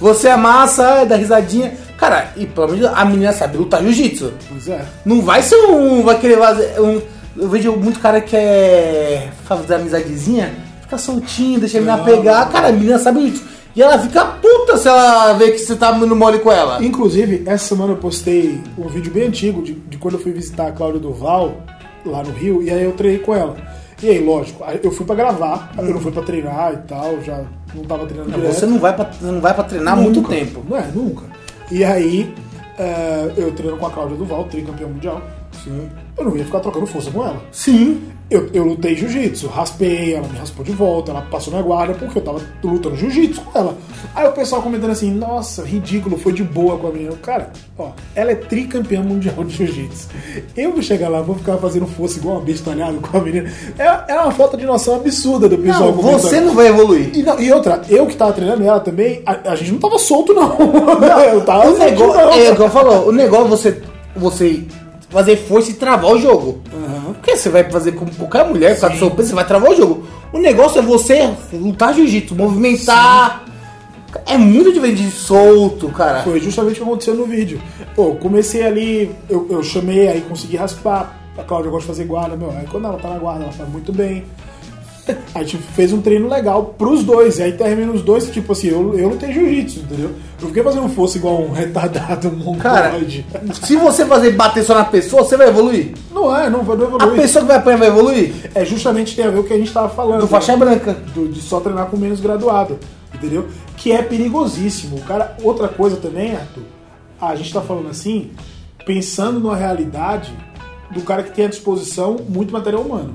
Você 0.00 0.28
amassa, 0.28 1.04
dá 1.04 1.16
risadinha. 1.16 1.72
Cara, 1.98 2.32
e 2.36 2.46
pelo 2.46 2.68
menos 2.68 2.86
a 2.86 3.04
menina 3.04 3.32
sabe 3.32 3.58
lutar 3.58 3.82
jiu-jitsu. 3.82 4.32
Pois 4.48 4.68
é. 4.68 4.80
Não 5.04 5.20
vai 5.20 5.42
ser 5.42 5.56
um. 5.66 6.02
Vai 6.02 6.18
querer 6.18 6.38
fazer. 6.38 6.80
Um, 6.80 7.00
eu 7.36 7.48
vejo 7.48 7.72
muito 7.72 8.00
cara 8.00 8.20
que 8.20 8.30
quer 8.30 9.30
fazer 9.44 9.74
amizadezinha, 9.74 10.54
fica 10.82 10.96
soltinho, 10.96 11.60
deixa 11.60 11.78
a 11.78 11.80
menina 11.80 11.98
Não. 11.98 12.04
pegar. 12.04 12.48
Cara, 12.50 12.68
a 12.68 12.72
menina 12.72 12.98
sabe 12.98 13.20
jiu-jitsu. 13.20 13.50
E 13.74 13.82
ela 13.82 13.98
fica 13.98 14.24
puta 14.24 14.76
se 14.76 14.88
ela 14.88 15.32
vê 15.34 15.52
que 15.52 15.58
você 15.58 15.76
tá 15.76 15.92
no 15.92 16.16
mole 16.16 16.40
com 16.40 16.50
ela. 16.50 16.84
Inclusive, 16.84 17.42
essa 17.46 17.68
semana 17.68 17.92
eu 17.92 17.96
postei 17.96 18.60
um 18.76 18.88
vídeo 18.88 19.12
bem 19.12 19.28
antigo 19.28 19.62
de, 19.62 19.74
de 19.74 19.96
quando 19.96 20.14
eu 20.14 20.20
fui 20.20 20.32
visitar 20.32 20.68
a 20.68 20.72
Cláudia 20.72 21.00
Duval, 21.00 21.54
lá 22.04 22.22
no 22.22 22.32
Rio, 22.32 22.62
e 22.62 22.70
aí 22.70 22.82
eu 22.82 22.92
treinei 22.92 23.20
com 23.20 23.34
ela. 23.34 23.56
E 24.02 24.08
aí, 24.08 24.18
lógico, 24.24 24.64
eu 24.82 24.90
fui 24.90 25.04
pra 25.04 25.14
gravar, 25.14 25.72
eu 25.76 25.84
não 25.84 26.00
fui 26.00 26.10
pra 26.10 26.22
treinar 26.22 26.72
e 26.72 26.76
tal, 26.88 27.20
já 27.22 27.44
não 27.74 27.84
tava 27.84 28.06
treinando 28.06 28.32
direto. 28.32 28.54
Você 28.54 28.66
não 28.66 28.78
vai 28.78 28.96
pra, 28.96 29.10
não 29.20 29.40
vai 29.40 29.54
pra 29.54 29.64
treinar 29.64 29.96
Nunca. 29.96 30.10
muito 30.10 30.28
tempo. 30.28 30.64
Não 30.68 30.76
é, 30.76 30.86
nunca. 30.94 31.24
E 31.70 31.84
aí, 31.84 32.34
é, 32.78 33.30
eu 33.36 33.52
treino 33.52 33.76
com 33.76 33.86
a 33.86 33.90
Cláudia 33.90 34.16
Duval, 34.16 34.44
tricampeã 34.44 34.88
mundial. 34.88 35.20
Sim. 35.62 35.88
Eu 36.16 36.24
não 36.24 36.36
ia 36.36 36.44
ficar 36.44 36.60
trocando 36.60 36.86
força 36.86 37.10
com 37.10 37.22
ela. 37.22 37.40
Sim. 37.52 38.02
Eu, 38.30 38.48
eu 38.54 38.62
lutei 38.64 38.94
jiu-jitsu, 38.94 39.48
raspei, 39.48 40.14
ela 40.14 40.28
me 40.28 40.38
raspou 40.38 40.64
de 40.64 40.70
volta, 40.70 41.10
ela 41.10 41.22
passou 41.22 41.52
na 41.52 41.60
guarda 41.60 41.94
porque 41.94 42.16
eu 42.16 42.22
tava 42.22 42.40
lutando 42.62 42.94
jiu-jitsu 42.94 43.40
com 43.40 43.58
ela. 43.58 43.76
Aí 44.14 44.24
o 44.28 44.30
pessoal 44.32 44.62
comentando 44.62 44.90
assim, 44.92 45.10
nossa, 45.12 45.64
ridículo, 45.64 46.16
foi 46.16 46.32
de 46.32 46.44
boa 46.44 46.78
com 46.78 46.86
a 46.86 46.90
menina. 46.92 47.12
Cara, 47.20 47.50
ó, 47.76 47.88
ela 48.14 48.30
é 48.30 48.36
tricampeã 48.36 49.02
mundial 49.02 49.42
de 49.42 49.56
jiu-jitsu. 49.56 50.08
Eu 50.56 50.70
vou 50.70 50.80
chegar 50.80 51.08
lá, 51.08 51.20
vou 51.20 51.34
ficar 51.34 51.56
fazendo 51.56 51.86
força 51.88 52.18
igual 52.18 52.36
uma 52.36 52.42
bestalhada 52.44 52.96
com 52.98 53.16
a 53.16 53.20
menina. 53.20 53.50
É, 53.76 54.12
é 54.12 54.20
uma 54.20 54.30
falta 54.30 54.56
de 54.56 54.64
noção 54.64 54.94
absurda 54.94 55.48
do 55.48 55.58
pessoal 55.58 55.90
Não, 55.90 55.94
comentando. 55.98 56.20
você 56.20 56.40
não 56.40 56.54
vai 56.54 56.68
evoluir. 56.68 57.10
E, 57.12 57.22
não- 57.24 57.40
e 57.40 57.52
outra, 57.52 57.82
eu 57.88 58.06
que 58.06 58.14
tava 58.14 58.32
treinando 58.32 58.62
ela 58.62 58.78
também, 58.78 59.22
a, 59.26 59.50
a 59.50 59.56
gente 59.56 59.72
não 59.72 59.80
tava 59.80 59.98
solto, 59.98 60.32
não. 60.32 60.56
eu 61.32 61.40
tava 61.44 61.68
O 61.68 61.76
negócio, 61.76 62.14
não. 62.14 62.30
é 62.32 62.52
o 62.52 62.54
que 62.56 62.62
eu 62.62 62.70
falo, 62.70 63.08
o 63.08 63.12
negócio 63.12 63.44
é 63.54 63.56
você, 63.56 63.82
você 64.14 64.62
fazer 65.08 65.36
força 65.36 65.72
e 65.72 65.74
travar 65.74 66.12
o 66.12 66.18
jogo. 66.20 66.60
Porque 67.14 67.36
você 67.36 67.48
vai 67.48 67.64
fazer 67.70 67.92
com 67.92 68.06
qualquer 68.06 68.46
mulher, 68.46 68.78
com 68.78 68.86
a 68.86 68.90
peso, 68.90 69.10
você 69.10 69.34
vai 69.34 69.46
travar 69.46 69.70
o 69.70 69.76
jogo. 69.76 70.06
O 70.32 70.38
negócio 70.38 70.78
é 70.78 70.82
você 70.82 71.32
lutar 71.52 71.94
jiu-jitsu, 71.94 72.34
movimentar. 72.34 73.44
É 74.26 74.36
muito 74.36 74.72
diferente 74.72 75.02
de 75.02 75.10
solto, 75.10 75.88
cara. 75.88 76.22
Foi 76.22 76.40
justamente 76.40 76.74
o 76.74 76.76
que 76.76 76.82
aconteceu 76.82 77.14
no 77.14 77.26
vídeo. 77.26 77.60
Pô, 77.94 78.14
comecei 78.16 78.62
ali, 78.62 79.14
eu, 79.28 79.46
eu 79.48 79.62
chamei, 79.62 80.08
aí 80.08 80.20
consegui 80.22 80.56
raspar. 80.56 81.16
A 81.38 81.42
Cláudia 81.42 81.70
gosta 81.70 81.86
de 81.86 81.98
fazer 81.98 82.04
guarda, 82.04 82.36
meu. 82.36 82.50
Aí 82.50 82.66
quando 82.70 82.86
ela 82.86 82.98
tá 82.98 83.08
na 83.08 83.18
guarda, 83.18 83.44
ela 83.44 83.52
faz 83.52 83.68
muito 83.68 83.92
bem. 83.92 84.24
A 85.34 85.40
gente 85.42 85.58
fez 85.58 85.92
um 85.92 86.00
treino 86.00 86.28
legal 86.28 86.74
pros 86.76 87.04
dois. 87.04 87.38
E 87.38 87.42
aí 87.42 87.52
termina 87.52 87.92
os 87.92 88.02
dois, 88.02 88.28
tipo 88.30 88.52
assim, 88.52 88.68
eu, 88.68 88.98
eu 88.98 89.10
não 89.10 89.16
tenho 89.16 89.32
jiu-jitsu, 89.32 89.80
entendeu? 89.80 90.10
Eu 90.40 90.48
fiquei 90.48 90.62
fazendo 90.62 90.88
força 90.88 91.18
igual 91.18 91.42
um 91.42 91.50
retardado, 91.52 92.28
um 92.28 92.56
Cara, 92.58 92.88
mongoloide. 92.88 93.26
se 93.62 93.76
você 93.76 94.04
fazer 94.06 94.32
bater 94.32 94.64
só 94.64 94.74
na 94.74 94.84
pessoa, 94.84 95.22
você 95.22 95.36
vai 95.36 95.48
evoluir. 95.48 95.94
Não 96.20 96.36
é, 96.36 96.50
não, 96.50 96.62
vai- 96.62 96.76
não 96.76 96.84
A 96.84 96.88
evoluir. 96.88 97.20
pessoa 97.22 97.42
que 97.42 97.48
vai 97.48 97.56
apanhar 97.58 97.78
vai 97.78 97.88
evoluir. 97.88 98.50
É 98.54 98.64
justamente 98.64 99.16
tem 99.16 99.24
a 99.24 99.30
ver 99.30 99.36
com 99.38 99.42
o 99.42 99.46
que 99.46 99.52
a 99.54 99.58
gente 99.58 99.72
tava 99.72 99.88
falando. 99.88 100.20
Do 100.20 100.26
faixa 100.28 100.52
né? 100.52 100.58
branca. 100.58 100.92
do- 101.14 101.28
de 101.28 101.40
só 101.40 101.60
treinar 101.60 101.86
com 101.86 101.96
menos 101.96 102.20
graduado, 102.20 102.78
entendeu? 103.14 103.48
Que 103.76 103.92
é 103.92 104.02
perigosíssimo. 104.02 104.96
O 104.98 105.02
cara, 105.02 105.36
outra 105.42 105.68
coisa 105.68 105.96
também, 105.96 106.34
Arthur, 106.36 106.62
a 107.20 107.34
gente 107.34 107.52
tá 107.52 107.60
falando 107.60 107.88
assim, 107.88 108.30
pensando 108.84 109.40
na 109.40 109.54
realidade 109.56 110.32
do 110.90 111.02
cara 111.02 111.22
que 111.22 111.30
tem 111.30 111.46
à 111.46 111.48
disposição 111.48 112.16
muito 112.28 112.52
material 112.52 112.82
humano. 112.82 113.14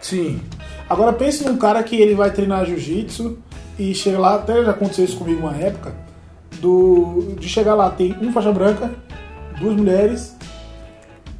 Sim. 0.00 0.40
Agora 0.88 1.12
pense 1.12 1.44
num 1.44 1.56
cara 1.56 1.82
que 1.82 1.96
ele 1.96 2.14
vai 2.14 2.30
treinar 2.30 2.64
jiu-jitsu 2.64 3.38
e 3.78 3.94
chega 3.94 4.18
lá, 4.18 4.36
até 4.36 4.64
já 4.64 4.70
aconteceu 4.70 5.04
isso 5.04 5.16
comigo 5.16 5.40
uma 5.40 5.56
época, 5.56 5.94
do, 6.60 7.34
de 7.38 7.48
chegar 7.48 7.74
lá, 7.74 7.90
tem 7.90 8.16
um 8.22 8.32
faixa 8.32 8.50
branca, 8.52 8.90
duas 9.60 9.74
mulheres 9.76 10.35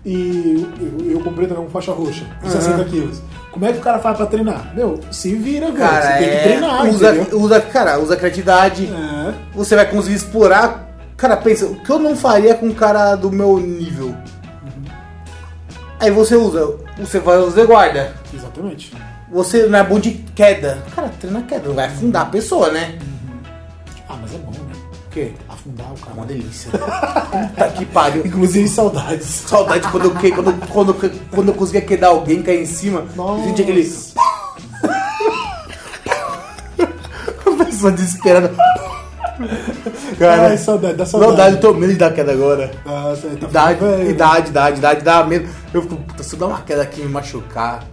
e 0.06 0.64
eu, 0.80 1.10
eu 1.10 1.20
comprei 1.20 1.48
também 1.48 1.64
um 1.64 1.68
faixa 1.68 1.90
roxa, 1.90 2.24
de 2.40 2.48
60 2.48 2.84
quilos. 2.84 3.20
Como 3.50 3.66
é 3.66 3.72
que 3.72 3.78
o 3.78 3.82
cara 3.82 3.98
faz 3.98 4.16
pra 4.16 4.26
treinar? 4.26 4.72
Meu, 4.72 5.00
se 5.10 5.34
vira, 5.34 5.66
velho. 5.66 5.78
Cara, 5.78 6.02
Você 6.02 6.18
tem 6.18 6.28
que 6.28 6.34
é, 6.36 6.42
treinar, 6.42 6.86
usa, 6.86 7.14
entendeu? 7.16 7.40
usa, 7.40 7.60
cara, 7.60 7.98
usa 7.98 8.16
criatividade. 8.16 8.86
É. 8.86 9.34
Você 9.52 9.74
vai 9.74 9.90
conseguir 9.90 10.14
explorar. 10.14 10.86
Cara, 11.16 11.36
pensa, 11.36 11.66
o 11.66 11.74
que 11.82 11.90
eu 11.90 11.98
não 11.98 12.14
faria 12.14 12.54
com 12.54 12.66
um 12.66 12.74
cara 12.74 13.16
do 13.16 13.32
meu 13.32 13.58
nível? 13.58 14.14
Aí 15.98 16.10
você 16.10 16.36
usa, 16.36 16.76
você 16.98 17.18
vai 17.18 17.38
usar 17.38 17.64
guarda. 17.64 18.14
Exatamente. 18.32 18.92
Você 19.32 19.66
não 19.66 19.78
é 19.78 19.82
bom 19.82 19.98
de 19.98 20.12
queda. 20.12 20.78
Cara, 20.94 21.08
treina 21.18 21.42
queda, 21.42 21.68
não 21.68 21.74
vai 21.74 21.86
afundar 21.86 22.22
a 22.22 22.26
pessoa, 22.26 22.70
né? 22.70 22.96
Ah, 24.08 24.16
mas 24.20 24.34
é 24.34 24.38
bom, 24.38 24.52
né? 24.52 24.74
O 25.06 25.10
quê? 25.10 25.32
Afundar 25.66 25.90
o 25.90 25.94
É 25.94 25.98
cara. 26.00 26.12
uma 26.14 26.26
delícia. 26.26 26.70
Puta 26.70 27.68
que 27.70 27.84
pariu. 27.86 28.26
Inclusive 28.26 28.68
saudades. 28.68 29.26
Saudade 29.46 29.88
quando 29.88 30.04
eu, 30.04 30.14
que- 30.14 30.30
quando, 30.32 30.52
quando, 30.68 30.94
quando 31.30 31.48
eu 31.48 31.54
conseguia 31.54 31.80
quedar 31.80 32.08
alguém, 32.08 32.42
cair 32.42 32.62
em 32.62 32.66
cima. 32.66 33.04
Nossa. 33.16 33.44
Sentia 33.44 33.64
aquele. 33.64 33.82
A 37.60 37.64
pessoa 37.64 37.92
desesperada. 37.92 38.52
Cara, 40.18 40.48
Ai, 40.48 40.56
saudade, 40.58 40.94
dá 40.96 41.04
saudade. 41.04 41.32
saudade, 41.32 41.54
eu 41.56 41.60
tô 41.60 41.74
medo 41.74 41.92
de 41.92 41.98
dar 41.98 42.12
queda 42.12 42.32
agora. 42.32 42.70
Nossa, 42.84 43.28
tá 43.28 43.46
Idade, 43.48 43.80
velho. 43.80 44.10
idade, 44.10 44.48
idade, 44.50 44.78
idade, 44.78 45.04
dá 45.04 45.24
medo. 45.24 45.48
Eu 45.74 45.82
fico, 45.82 45.96
puta, 45.96 46.22
se 46.22 46.34
eu 46.34 46.38
dar 46.38 46.46
uma 46.46 46.60
queda 46.62 46.82
aqui 46.82 47.00
e 47.02 47.04
me 47.04 47.10
machucar, 47.10 47.84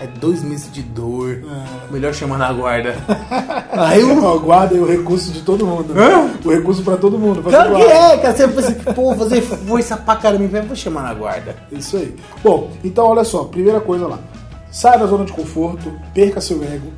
é 0.00 0.06
dois 0.06 0.42
meses 0.42 0.70
de 0.72 0.82
dor. 0.82 1.30
É. 1.42 1.92
Melhor 1.92 2.14
chamar 2.14 2.38
na 2.38 2.52
guarda. 2.52 2.94
Aí 3.72 4.00
eu. 4.00 4.40
Guarda 4.40 4.74
aí 4.74 4.80
o 4.80 4.86
recurso 4.86 5.32
de 5.32 5.40
todo 5.42 5.66
mundo. 5.66 5.94
Hã? 5.98 6.30
O 6.44 6.50
recurso 6.50 6.82
pra 6.82 6.96
todo 6.96 7.18
mundo. 7.18 7.42
pra 7.42 7.50
Claro 7.50 7.76
que 7.76 7.82
é, 7.82 8.18
cara. 8.18 8.36
Você 8.36 8.48
pensa 8.48 8.74
que, 8.74 8.92
pô, 8.92 9.14
fazer 9.14 9.40
força 9.40 9.96
pra 9.96 10.16
caramba, 10.16 10.58
eu 10.58 10.64
vou 10.64 10.76
chamar 10.76 11.02
na 11.02 11.14
guarda. 11.14 11.56
Isso 11.70 11.96
aí. 11.96 12.14
Bom, 12.42 12.70
então 12.84 13.06
olha 13.06 13.24
só, 13.24 13.44
primeira 13.44 13.80
coisa 13.80 14.06
lá. 14.06 14.18
Saia 14.70 14.98
da 14.98 15.06
zona 15.06 15.24
de 15.24 15.32
conforto, 15.32 15.92
perca 16.14 16.40
seu 16.40 16.62
ego. 16.62 16.92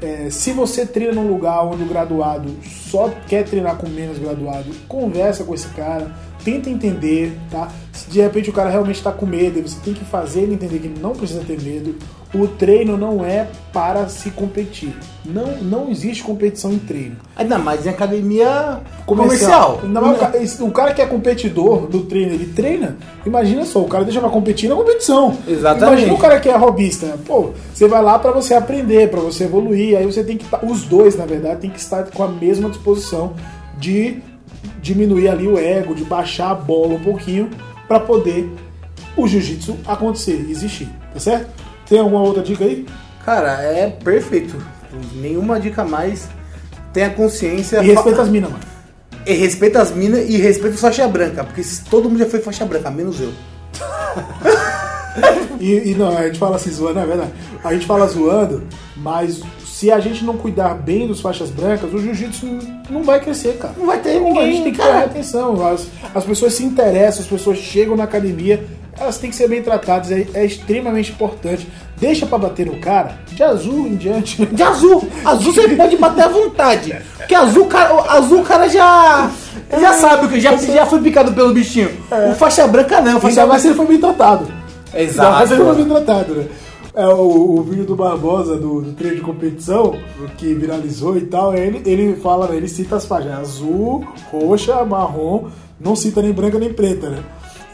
É, 0.00 0.28
se 0.30 0.52
você 0.52 0.84
treina 0.84 1.12
num 1.12 1.28
lugar 1.28 1.64
onde 1.64 1.84
o 1.84 1.86
graduado 1.86 2.50
só 2.64 3.08
quer 3.28 3.44
treinar 3.44 3.76
com 3.76 3.88
menos 3.88 4.18
graduado, 4.18 4.66
conversa 4.88 5.44
com 5.44 5.54
esse 5.54 5.68
cara, 5.68 6.10
tenta 6.44 6.70
entender, 6.70 7.36
tá? 7.50 7.68
Se 7.92 8.08
de 8.10 8.20
repente 8.20 8.50
o 8.50 8.52
cara 8.52 8.70
realmente 8.70 8.96
está 8.96 9.12
com 9.12 9.26
medo, 9.26 9.60
você 9.60 9.78
tem 9.84 9.94
que 9.94 10.04
fazer 10.04 10.42
ele 10.42 10.54
entender 10.54 10.78
que 10.78 10.86
ele 10.86 11.00
não 11.00 11.12
precisa 11.12 11.40
ter 11.40 11.60
medo. 11.60 11.94
O 12.34 12.48
treino 12.48 12.96
não 12.96 13.22
é 13.22 13.46
para 13.74 14.08
se 14.08 14.30
competir. 14.30 14.96
Não, 15.22 15.58
não 15.58 15.90
existe 15.90 16.22
competição 16.22 16.72
em 16.72 16.78
treino. 16.78 17.16
Ainda 17.36 17.58
mais 17.58 17.84
em 17.84 17.90
academia 17.90 18.80
comercial. 19.04 19.82
Mais 19.84 20.58
o 20.58 20.70
cara 20.70 20.94
que 20.94 21.02
é 21.02 21.06
competidor 21.06 21.86
do 21.88 22.04
treino, 22.04 22.32
ele 22.32 22.46
treina. 22.46 22.96
Imagina 23.26 23.66
só, 23.66 23.80
o 23.80 23.88
cara 23.88 24.04
deixa 24.04 24.18
pra 24.18 24.30
competir 24.30 24.70
na 24.70 24.74
competição. 24.74 25.36
Exatamente. 25.46 26.04
Imagina 26.04 26.14
o 26.14 26.18
cara 26.18 26.40
que 26.40 26.48
é 26.48 26.56
hobbyista. 26.56 27.18
Pô, 27.26 27.50
você 27.72 27.86
vai 27.86 28.02
lá 28.02 28.18
pra 28.18 28.30
você 28.30 28.54
aprender, 28.54 29.10
pra 29.10 29.20
você 29.20 29.44
evoluir. 29.44 29.98
Aí 29.98 30.06
você 30.06 30.24
tem 30.24 30.38
que 30.38 30.44
estar. 30.44 30.64
Os 30.64 30.84
dois, 30.84 31.14
na 31.14 31.26
verdade, 31.26 31.60
tem 31.60 31.70
que 31.70 31.80
estar 31.80 32.04
com 32.04 32.22
a 32.22 32.28
mesma 32.28 32.70
disposição 32.70 33.34
de 33.78 34.22
diminuir 34.82 35.28
ali 35.28 35.46
o 35.46 35.56
ego, 35.56 35.94
de 35.94 36.04
baixar 36.04 36.50
a 36.50 36.54
bola 36.54 36.94
um 36.94 37.00
pouquinho 37.00 37.48
pra 37.88 38.00
poder 38.00 38.52
o 39.16 39.26
jiu-jitsu 39.26 39.78
acontecer, 39.86 40.44
existir. 40.50 40.88
Tá 41.14 41.20
certo? 41.20 41.48
Tem 41.88 41.98
alguma 41.98 42.22
outra 42.22 42.42
dica 42.42 42.64
aí? 42.64 42.86
Cara, 43.24 43.62
é 43.62 43.88
perfeito. 43.88 44.56
Nenhuma 45.14 45.60
dica 45.60 45.82
a 45.82 45.84
mais. 45.84 46.28
Tenha 46.92 47.10
consciência. 47.10 47.82
E 47.82 47.86
respeita 47.86 48.22
as 48.22 48.28
minas, 48.28 48.50
mano. 48.50 48.64
E 49.24 49.32
respeita 49.34 49.80
as 49.80 49.92
minas 49.92 50.28
e 50.28 50.36
respeita 50.36 50.74
os 50.74 50.80
faixa 50.80 51.06
branca. 51.06 51.44
Porque 51.44 51.62
todo 51.88 52.08
mundo 52.08 52.18
já 52.18 52.26
foi 52.26 52.40
faixa 52.40 52.64
branca, 52.64 52.90
menos 52.90 53.20
eu. 53.20 53.32
E, 55.60 55.92
e 55.92 55.94
não, 55.94 56.18
a 56.18 56.26
gente 56.26 56.40
fala 56.40 56.56
assim 56.56 56.70
zoando, 56.70 56.98
é 56.98 57.06
verdade. 57.06 57.30
A 57.62 57.72
gente 57.72 57.86
fala 57.86 58.04
zoando, 58.08 58.64
mas 58.96 59.40
se 59.82 59.90
a 59.90 59.98
gente 59.98 60.24
não 60.24 60.36
cuidar 60.36 60.74
bem 60.74 61.08
dos 61.08 61.20
faixas 61.20 61.50
brancas, 61.50 61.92
o 61.92 61.98
jiu-jitsu 61.98 62.46
não 62.88 63.02
vai 63.02 63.18
crescer, 63.18 63.58
cara. 63.58 63.74
Não 63.76 63.86
vai 63.86 63.98
ter 63.98 64.20
Pô, 64.20 64.38
a 64.38 64.44
gente 64.44 64.58
ninguém, 64.58 64.62
tem 64.62 64.72
que 64.74 64.78
prestar 64.78 64.98
atenção. 65.00 65.66
As, 65.66 65.88
as 66.14 66.22
pessoas 66.22 66.54
se 66.54 66.64
interessam, 66.64 67.22
as 67.22 67.26
pessoas 67.26 67.58
chegam 67.58 67.96
na 67.96 68.04
academia, 68.04 68.64
elas 68.96 69.18
têm 69.18 69.28
que 69.28 69.34
ser 69.34 69.48
bem 69.48 69.60
tratadas, 69.60 70.12
é, 70.12 70.24
é 70.34 70.44
extremamente 70.44 71.10
importante. 71.10 71.66
Deixa 71.96 72.24
pra 72.26 72.38
bater 72.38 72.66
no 72.66 72.78
cara, 72.78 73.18
de 73.32 73.42
azul 73.42 73.88
em 73.88 73.96
diante. 73.96 74.46
De 74.46 74.62
azul. 74.62 75.02
Azul 75.24 75.52
você 75.52 75.68
pode 75.70 75.96
bater 75.96 76.26
à 76.26 76.28
vontade. 76.28 76.96
Porque 77.16 77.34
azul, 77.34 77.66
cara, 77.66 77.92
o 77.92 78.08
azul 78.08 78.40
o 78.42 78.44
cara 78.44 78.68
já. 78.68 79.32
Já 79.80 79.94
sabe 79.94 80.26
o 80.26 80.28
que 80.28 80.38
já, 80.38 80.56
já 80.58 80.86
foi 80.86 81.00
picado 81.00 81.32
pelo 81.32 81.52
bichinho. 81.52 81.90
O 82.30 82.36
faixa 82.36 82.68
branca 82.68 83.00
não. 83.00 83.18
O 83.18 83.20
faixa 83.20 83.40
Ainda 83.40 83.46
mais 83.46 83.48
branca. 83.48 83.58
se 83.62 83.66
ele 83.66 83.74
for 83.74 83.86
bem 83.88 83.98
tratado. 83.98 84.46
Ainda 84.94 85.30
mais 85.30 85.48
se 85.48 85.54
ele 85.56 85.64
for 85.64 85.74
bem 85.74 85.84
Exato. 85.86 86.04
tratado, 86.04 86.34
né? 86.34 86.44
É, 86.94 87.06
o, 87.06 87.56
o 87.58 87.62
vídeo 87.62 87.84
do 87.84 87.96
Barbosa, 87.96 88.56
do, 88.56 88.82
do 88.82 88.92
treino 88.92 89.16
de 89.16 89.22
competição, 89.22 89.94
que 90.36 90.52
viralizou 90.54 91.16
e 91.16 91.22
tal, 91.22 91.54
ele, 91.54 91.80
ele 91.86 92.16
fala, 92.16 92.48
né, 92.48 92.56
ele 92.56 92.68
cita 92.68 92.96
as 92.96 93.06
faixas, 93.06 93.32
azul, 93.32 94.04
roxa, 94.30 94.84
marrom, 94.84 95.46
não 95.80 95.96
cita 95.96 96.20
nem 96.20 96.32
branca 96.32 96.58
nem 96.58 96.72
preta, 96.72 97.08
né? 97.08 97.22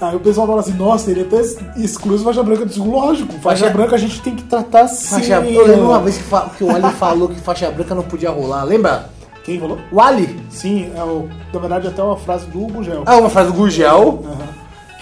Aí 0.00 0.14
o 0.14 0.20
pessoal 0.20 0.46
fala 0.46 0.60
assim, 0.60 0.75
nossa, 0.75 1.10
ele 1.10 1.22
até 1.22 1.40
exclui 1.76 2.14
as 2.14 2.22
faixa 2.22 2.40
branca. 2.44 2.62
Eu 2.62 2.66
digo, 2.66 2.88
lógico, 2.88 3.32
faixa, 3.40 3.64
Faixa- 3.64 3.70
branca 3.70 3.96
a 3.96 3.98
gente 3.98 4.22
tem 4.22 4.37
que 4.37 4.44
tratar 4.44 4.82
assim. 4.82 5.16
Faixa, 5.16 5.44
eu 5.44 5.66
lembro 5.66 5.87
uma 5.87 5.98
vez 5.98 6.16
que, 6.18 6.22
fa- 6.22 6.50
que 6.56 6.62
o 6.62 6.70
Ali 6.70 6.88
falou 6.92 7.28
que 7.28 7.40
faixa 7.40 7.68
branca 7.72 7.96
não 7.96 8.04
podia 8.04 8.30
rolar. 8.30 8.62
Lembra? 8.62 9.10
Quem 9.42 9.58
falou? 9.58 9.76
O 9.90 10.00
Ali. 10.00 10.38
Sim, 10.50 10.92
é 10.94 11.02
o, 11.02 11.28
na 11.52 11.58
verdade 11.58 11.88
até 11.88 12.00
uma 12.00 12.16
frase 12.16 12.46
do 12.46 12.62
Hugo 12.62 12.84
Gel. 12.84 13.02
Ah, 13.06 13.16
uma 13.16 13.28
frase 13.28 13.50
do 13.50 13.56
Gurgel. 13.56 14.22
Aham. 14.25 14.37
Que 14.37 14.57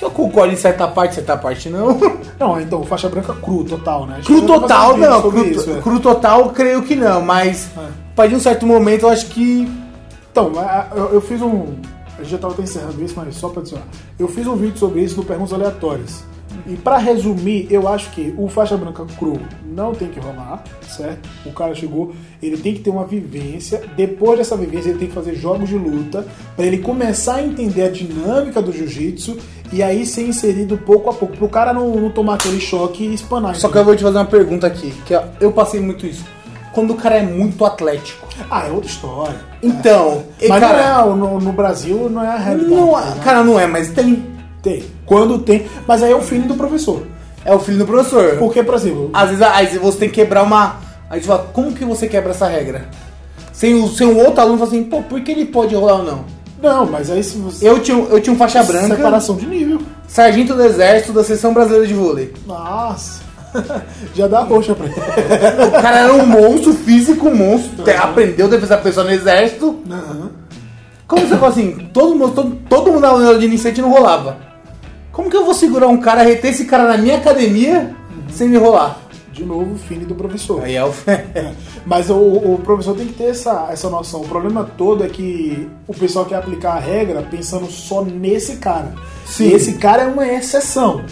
eu 0.06 0.10
concordo 0.10 0.52
em 0.52 0.56
certa 0.56 0.86
parte, 0.88 1.16
certa 1.16 1.36
parte 1.36 1.68
não. 1.68 1.98
Não, 2.38 2.60
então, 2.60 2.82
faixa 2.84 3.08
branca 3.08 3.32
cru, 3.32 3.64
total, 3.64 4.06
né? 4.06 4.20
Cru 4.22 4.42
um 4.42 4.46
total, 4.46 4.94
não. 4.98 5.22
Cru, 5.22 5.46
isso, 5.46 5.70
é. 5.70 5.80
cru 5.80 5.98
total, 6.00 6.50
creio 6.50 6.82
que 6.82 6.94
não. 6.94 7.22
Mas, 7.22 7.70
É. 7.74 7.88
partir 8.14 8.30
de 8.32 8.36
um 8.36 8.40
certo 8.40 8.66
momento, 8.66 9.04
eu 9.04 9.08
acho 9.08 9.26
que. 9.28 9.66
Então, 10.30 10.52
eu, 10.94 11.14
eu 11.14 11.20
fiz 11.22 11.40
um. 11.40 11.76
A 12.18 12.18
gente 12.18 12.30
já 12.30 12.36
estava 12.36 12.52
até 12.52 12.62
encerrando 12.62 13.02
isso, 13.02 13.14
mas 13.16 13.34
só 13.36 13.48
para 13.48 13.60
adicionar. 13.60 13.86
Eu 14.18 14.28
fiz 14.28 14.46
um 14.46 14.54
vídeo 14.54 14.76
sobre 14.76 15.00
isso 15.00 15.16
no 15.16 15.24
Perguntas 15.24 15.54
Aleatórias. 15.54 16.24
E 16.66 16.76
para 16.76 16.98
resumir, 16.98 17.68
eu 17.70 17.86
acho 17.86 18.10
que 18.10 18.34
o 18.36 18.48
faixa 18.48 18.76
branca 18.76 19.04
cru 19.18 19.40
não 19.64 19.94
tem 19.94 20.08
que 20.08 20.18
rolar, 20.18 20.64
certo? 20.88 21.28
O 21.44 21.52
cara 21.52 21.74
chegou, 21.74 22.12
ele 22.42 22.56
tem 22.56 22.74
que 22.74 22.80
ter 22.80 22.90
uma 22.90 23.04
vivência. 23.04 23.82
Depois 23.96 24.38
dessa 24.38 24.56
vivência, 24.56 24.90
ele 24.90 24.98
tem 24.98 25.08
que 25.08 25.14
fazer 25.14 25.34
jogos 25.34 25.68
de 25.68 25.76
luta 25.76 26.26
para 26.56 26.66
ele 26.66 26.78
começar 26.78 27.36
a 27.36 27.42
entender 27.42 27.82
a 27.82 27.90
dinâmica 27.90 28.60
do 28.60 28.72
jiu-jitsu 28.72 29.36
e 29.72 29.82
aí 29.82 30.04
ser 30.04 30.26
inserido 30.26 30.76
pouco 30.78 31.10
a 31.10 31.12
pouco, 31.12 31.36
pro 31.36 31.48
cara 31.48 31.72
não, 31.72 31.94
não 31.94 32.10
tomar 32.10 32.34
aquele 32.34 32.60
choque 32.60 33.04
e 33.04 33.14
espanar. 33.14 33.54
Só 33.56 33.68
que 33.68 33.78
eu 33.78 33.84
vou 33.84 33.94
te 33.94 34.02
fazer 34.02 34.18
uma 34.18 34.24
pergunta 34.24 34.66
aqui, 34.66 34.92
que 35.04 35.14
eu 35.40 35.52
passei 35.52 35.80
muito 35.80 36.06
isso. 36.06 36.24
Quando 36.72 36.92
o 36.92 36.96
cara 36.96 37.16
é 37.16 37.22
muito 37.22 37.64
atlético. 37.64 38.28
Ah, 38.50 38.66
é 38.66 38.70
outra 38.70 38.90
história. 38.90 39.40
Então, 39.62 40.24
e, 40.40 40.46
Mas 40.46 40.60
cara, 40.60 41.04
não 41.04 41.12
é, 41.12 41.16
no, 41.16 41.40
no 41.40 41.52
Brasil 41.52 42.10
não 42.10 42.22
é 42.22 42.28
a 42.28 42.36
realidade. 42.36 42.70
não, 42.70 43.00
né? 43.00 43.20
cara, 43.24 43.42
não 43.42 43.58
é, 43.58 43.66
mas 43.66 43.88
tem. 43.88 44.35
Tem. 44.66 44.84
Quando 45.04 45.38
tem. 45.38 45.64
Mas 45.86 46.02
aí 46.02 46.10
é 46.10 46.16
o 46.16 46.20
feeling 46.20 46.48
do 46.48 46.54
professor. 46.54 47.02
É 47.44 47.54
o 47.54 47.60
filho 47.60 47.78
do 47.78 47.86
professor. 47.86 48.36
Porque, 48.38 48.60
por 48.64 48.74
exemplo, 48.74 49.10
Às 49.12 49.28
vezes, 49.30 49.42
às 49.42 49.58
vezes 49.60 49.78
você 49.80 49.98
tem 49.98 50.08
que 50.08 50.16
quebrar 50.16 50.42
uma. 50.42 50.76
Aí 51.08 51.20
você 51.20 51.28
fala, 51.28 51.48
como 51.52 51.72
que 51.72 51.84
você 51.84 52.08
quebra 52.08 52.30
essa 52.32 52.48
regra? 52.48 52.88
Sem, 53.52 53.74
o, 53.74 53.86
sem 53.88 54.06
um 54.06 54.18
outro 54.18 54.40
aluno 54.40 54.58
fala 54.58 54.68
assim, 54.70 54.82
pô, 54.82 55.00
por 55.02 55.20
que 55.20 55.30
ele 55.30 55.44
pode 55.46 55.72
rolar 55.74 55.94
ou 55.98 56.02
não? 56.02 56.24
não, 56.60 56.84
mas 56.86 57.08
aí 57.10 57.22
se 57.22 57.38
você. 57.38 57.68
Eu 57.68 57.78
tinha, 57.80 57.96
eu 57.96 58.20
tinha 58.20 58.34
um 58.34 58.38
faixa 58.38 58.62
branca. 58.64 58.96
Separação 58.96 59.36
de 59.36 59.46
nível. 59.46 59.80
sargento 60.08 60.52
do 60.54 60.62
exército 60.64 61.12
da 61.12 61.22
seção 61.22 61.54
brasileira 61.54 61.86
de 61.86 61.94
vôlei. 61.94 62.34
Nossa. 62.44 63.20
Já 64.14 64.26
dá 64.26 64.40
roxa 64.40 64.74
pra 64.74 64.86
ele. 64.86 64.94
O 65.68 65.80
cara 65.80 65.98
era 66.00 66.12
um 66.14 66.26
monstro, 66.26 66.72
físico, 66.74 67.28
um 67.28 67.34
monstro. 67.36 67.84
te- 67.84 67.90
Aprendeu 67.92 68.48
defesa 68.48 68.76
pessoal 68.78 69.06
no 69.06 69.12
exército. 69.12 69.78
Aham. 69.88 70.30
Como 71.06 71.24
você 71.26 71.36
fala 71.36 71.52
assim, 71.52 71.88
todo 71.92 72.16
mundo, 72.16 72.32
todo, 72.34 72.56
todo 72.68 72.90
mundo 72.92 73.00
na 73.00 73.32
de 73.34 73.44
iniciante 73.46 73.80
não 73.80 73.90
rolava. 73.92 74.36
Como 75.16 75.30
que 75.30 75.36
eu 75.36 75.46
vou 75.46 75.54
segurar 75.54 75.88
um 75.88 75.96
cara, 75.96 76.22
reter 76.22 76.50
esse 76.50 76.66
cara 76.66 76.86
na 76.86 76.98
minha 76.98 77.16
academia 77.16 77.96
sem 78.30 78.50
me 78.50 78.58
rolar? 78.58 79.00
De 79.32 79.46
novo, 79.46 79.72
o 79.72 79.78
fine 79.78 80.04
do 80.04 80.14
professor. 80.14 80.62
Aí 80.62 80.74
é 80.74 80.84
o. 80.84 80.92
Mas 81.86 82.10
o, 82.10 82.16
o 82.16 82.60
professor 82.62 82.94
tem 82.94 83.06
que 83.06 83.14
ter 83.14 83.30
essa, 83.30 83.68
essa 83.70 83.88
noção. 83.88 84.20
O 84.20 84.28
problema 84.28 84.70
todo 84.76 85.02
é 85.02 85.08
que 85.08 85.70
o 85.88 85.94
pessoal 85.94 86.26
quer 86.26 86.36
aplicar 86.36 86.72
a 86.72 86.78
regra 86.78 87.22
pensando 87.22 87.64
só 87.64 88.04
nesse 88.04 88.56
cara. 88.56 88.92
Sim. 89.24 89.48
E 89.48 89.52
esse 89.54 89.78
cara 89.78 90.02
é 90.02 90.06
uma 90.06 90.28
exceção. 90.28 91.02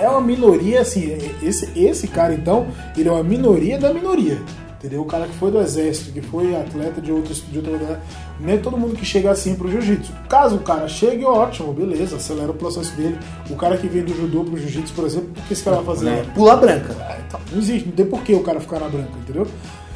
É 0.00 0.08
uma 0.08 0.20
minoria, 0.20 0.82
assim. 0.82 1.18
Esse, 1.42 1.68
esse 1.74 2.06
cara, 2.06 2.32
então, 2.32 2.68
ele 2.96 3.08
é 3.08 3.12
uma 3.12 3.24
minoria 3.24 3.76
da 3.76 3.92
minoria. 3.92 4.40
Entendeu? 4.78 5.02
O 5.02 5.04
cara 5.06 5.26
que 5.26 5.34
foi 5.34 5.50
do 5.50 5.58
exército, 5.60 6.12
que 6.12 6.20
foi 6.20 6.54
atleta 6.54 7.00
de 7.00 7.10
outros 7.10 7.42
de 7.50 7.58
outra 7.58 7.72
lugar. 7.72 8.00
Nem 8.38 8.54
é 8.54 8.58
todo 8.58 8.76
mundo 8.78 8.94
que 8.94 9.04
chega 9.04 9.28
assim 9.30 9.56
pro 9.56 9.68
jiu-jitsu. 9.68 10.12
Caso 10.28 10.54
o 10.54 10.60
cara 10.60 10.86
chegue, 10.86 11.24
ótimo, 11.24 11.72
beleza, 11.72 12.14
acelera 12.16 12.50
o 12.52 12.54
processo 12.54 12.94
dele. 12.94 13.18
O 13.50 13.56
cara 13.56 13.76
que 13.76 13.88
vem 13.88 14.04
do 14.04 14.14
judô 14.14 14.44
pro 14.44 14.56
jiu-jitsu, 14.56 14.94
por 14.94 15.04
exemplo, 15.04 15.30
o 15.36 15.42
que 15.48 15.52
esse 15.52 15.64
cara 15.64 15.78
vai 15.78 15.84
fazer? 15.96 16.04
Né? 16.06 16.24
Pula 16.32 16.56
branca. 16.56 16.92
É, 17.10 17.20
então, 17.26 17.40
não 17.50 17.58
existe, 17.58 17.88
não 17.88 17.92
tem 17.96 18.06
por 18.06 18.22
que 18.22 18.32
o 18.34 18.42
cara 18.44 18.60
ficar 18.60 18.78
na 18.78 18.88
branca, 18.88 19.10
entendeu? 19.20 19.48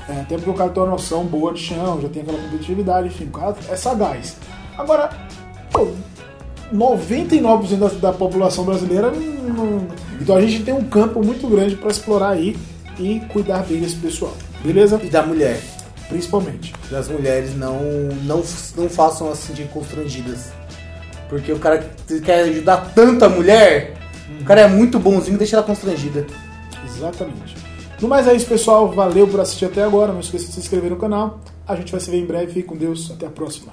É, 0.08 0.20
até 0.22 0.34
porque 0.34 0.50
o 0.50 0.54
cara 0.54 0.70
tem 0.70 0.82
uma 0.82 0.90
noção 0.90 1.24
boa 1.26 1.52
de 1.54 1.60
chão, 1.60 2.00
já 2.02 2.08
tem 2.08 2.22
aquela 2.22 2.38
competitividade, 2.38 3.06
enfim, 3.06 3.26
o 3.26 3.30
cara 3.38 3.54
é 3.70 3.76
sagaz. 3.76 4.36
Agora, 4.76 5.10
pô, 5.72 5.86
99% 6.74 7.78
da, 7.78 7.88
da 7.88 8.12
população 8.12 8.64
brasileira 8.64 9.10
não- 9.12 9.86
Então 10.20 10.36
a 10.36 10.40
gente 10.40 10.62
tem 10.64 10.74
um 10.74 10.84
campo 10.84 11.22
muito 11.24 11.46
grande 11.46 11.76
para 11.76 11.90
explorar 11.90 12.30
aí 12.30 12.56
e 12.98 13.20
cuidar 13.32 13.62
bem 13.64 13.80
desse 13.80 13.96
pessoal, 13.96 14.32
beleza? 14.64 15.00
E 15.02 15.08
da 15.08 15.22
mulher. 15.22 15.60
Principalmente. 16.08 16.74
Das 16.90 17.08
mulheres 17.08 17.56
não, 17.56 17.80
não, 18.24 18.42
não 18.76 18.88
façam 18.88 19.26
elas 19.26 19.38
se 19.38 19.48
sentir 19.48 19.68
constrangidas. 19.68 20.52
Porque 21.28 21.52
o 21.52 21.58
cara 21.58 21.78
que 22.06 22.20
quer 22.20 22.42
ajudar 22.42 22.92
tanto 22.94 23.24
a 23.24 23.28
mulher, 23.28 23.94
o 24.40 24.44
cara 24.44 24.62
é 24.62 24.68
muito 24.68 24.98
bonzinho, 24.98 25.38
deixa 25.38 25.56
ela 25.56 25.64
constrangida. 25.64 26.26
Exatamente. 26.84 27.56
No 28.00 28.08
mais 28.08 28.26
é 28.26 28.34
isso, 28.34 28.46
pessoal. 28.46 28.90
Valeu 28.90 29.26
por 29.26 29.40
assistir 29.40 29.64
até 29.64 29.82
agora. 29.82 30.12
Não 30.12 30.20
esqueça 30.20 30.46
de 30.46 30.52
se 30.52 30.60
inscrever 30.60 30.90
no 30.90 30.96
canal. 30.96 31.40
A 31.66 31.76
gente 31.76 31.92
vai 31.92 32.00
se 32.00 32.10
ver 32.10 32.18
em 32.18 32.26
breve. 32.26 32.52
Fique 32.52 32.68
com 32.68 32.76
Deus. 32.76 33.10
Até 33.10 33.26
a 33.26 33.30
próxima. 33.30 33.72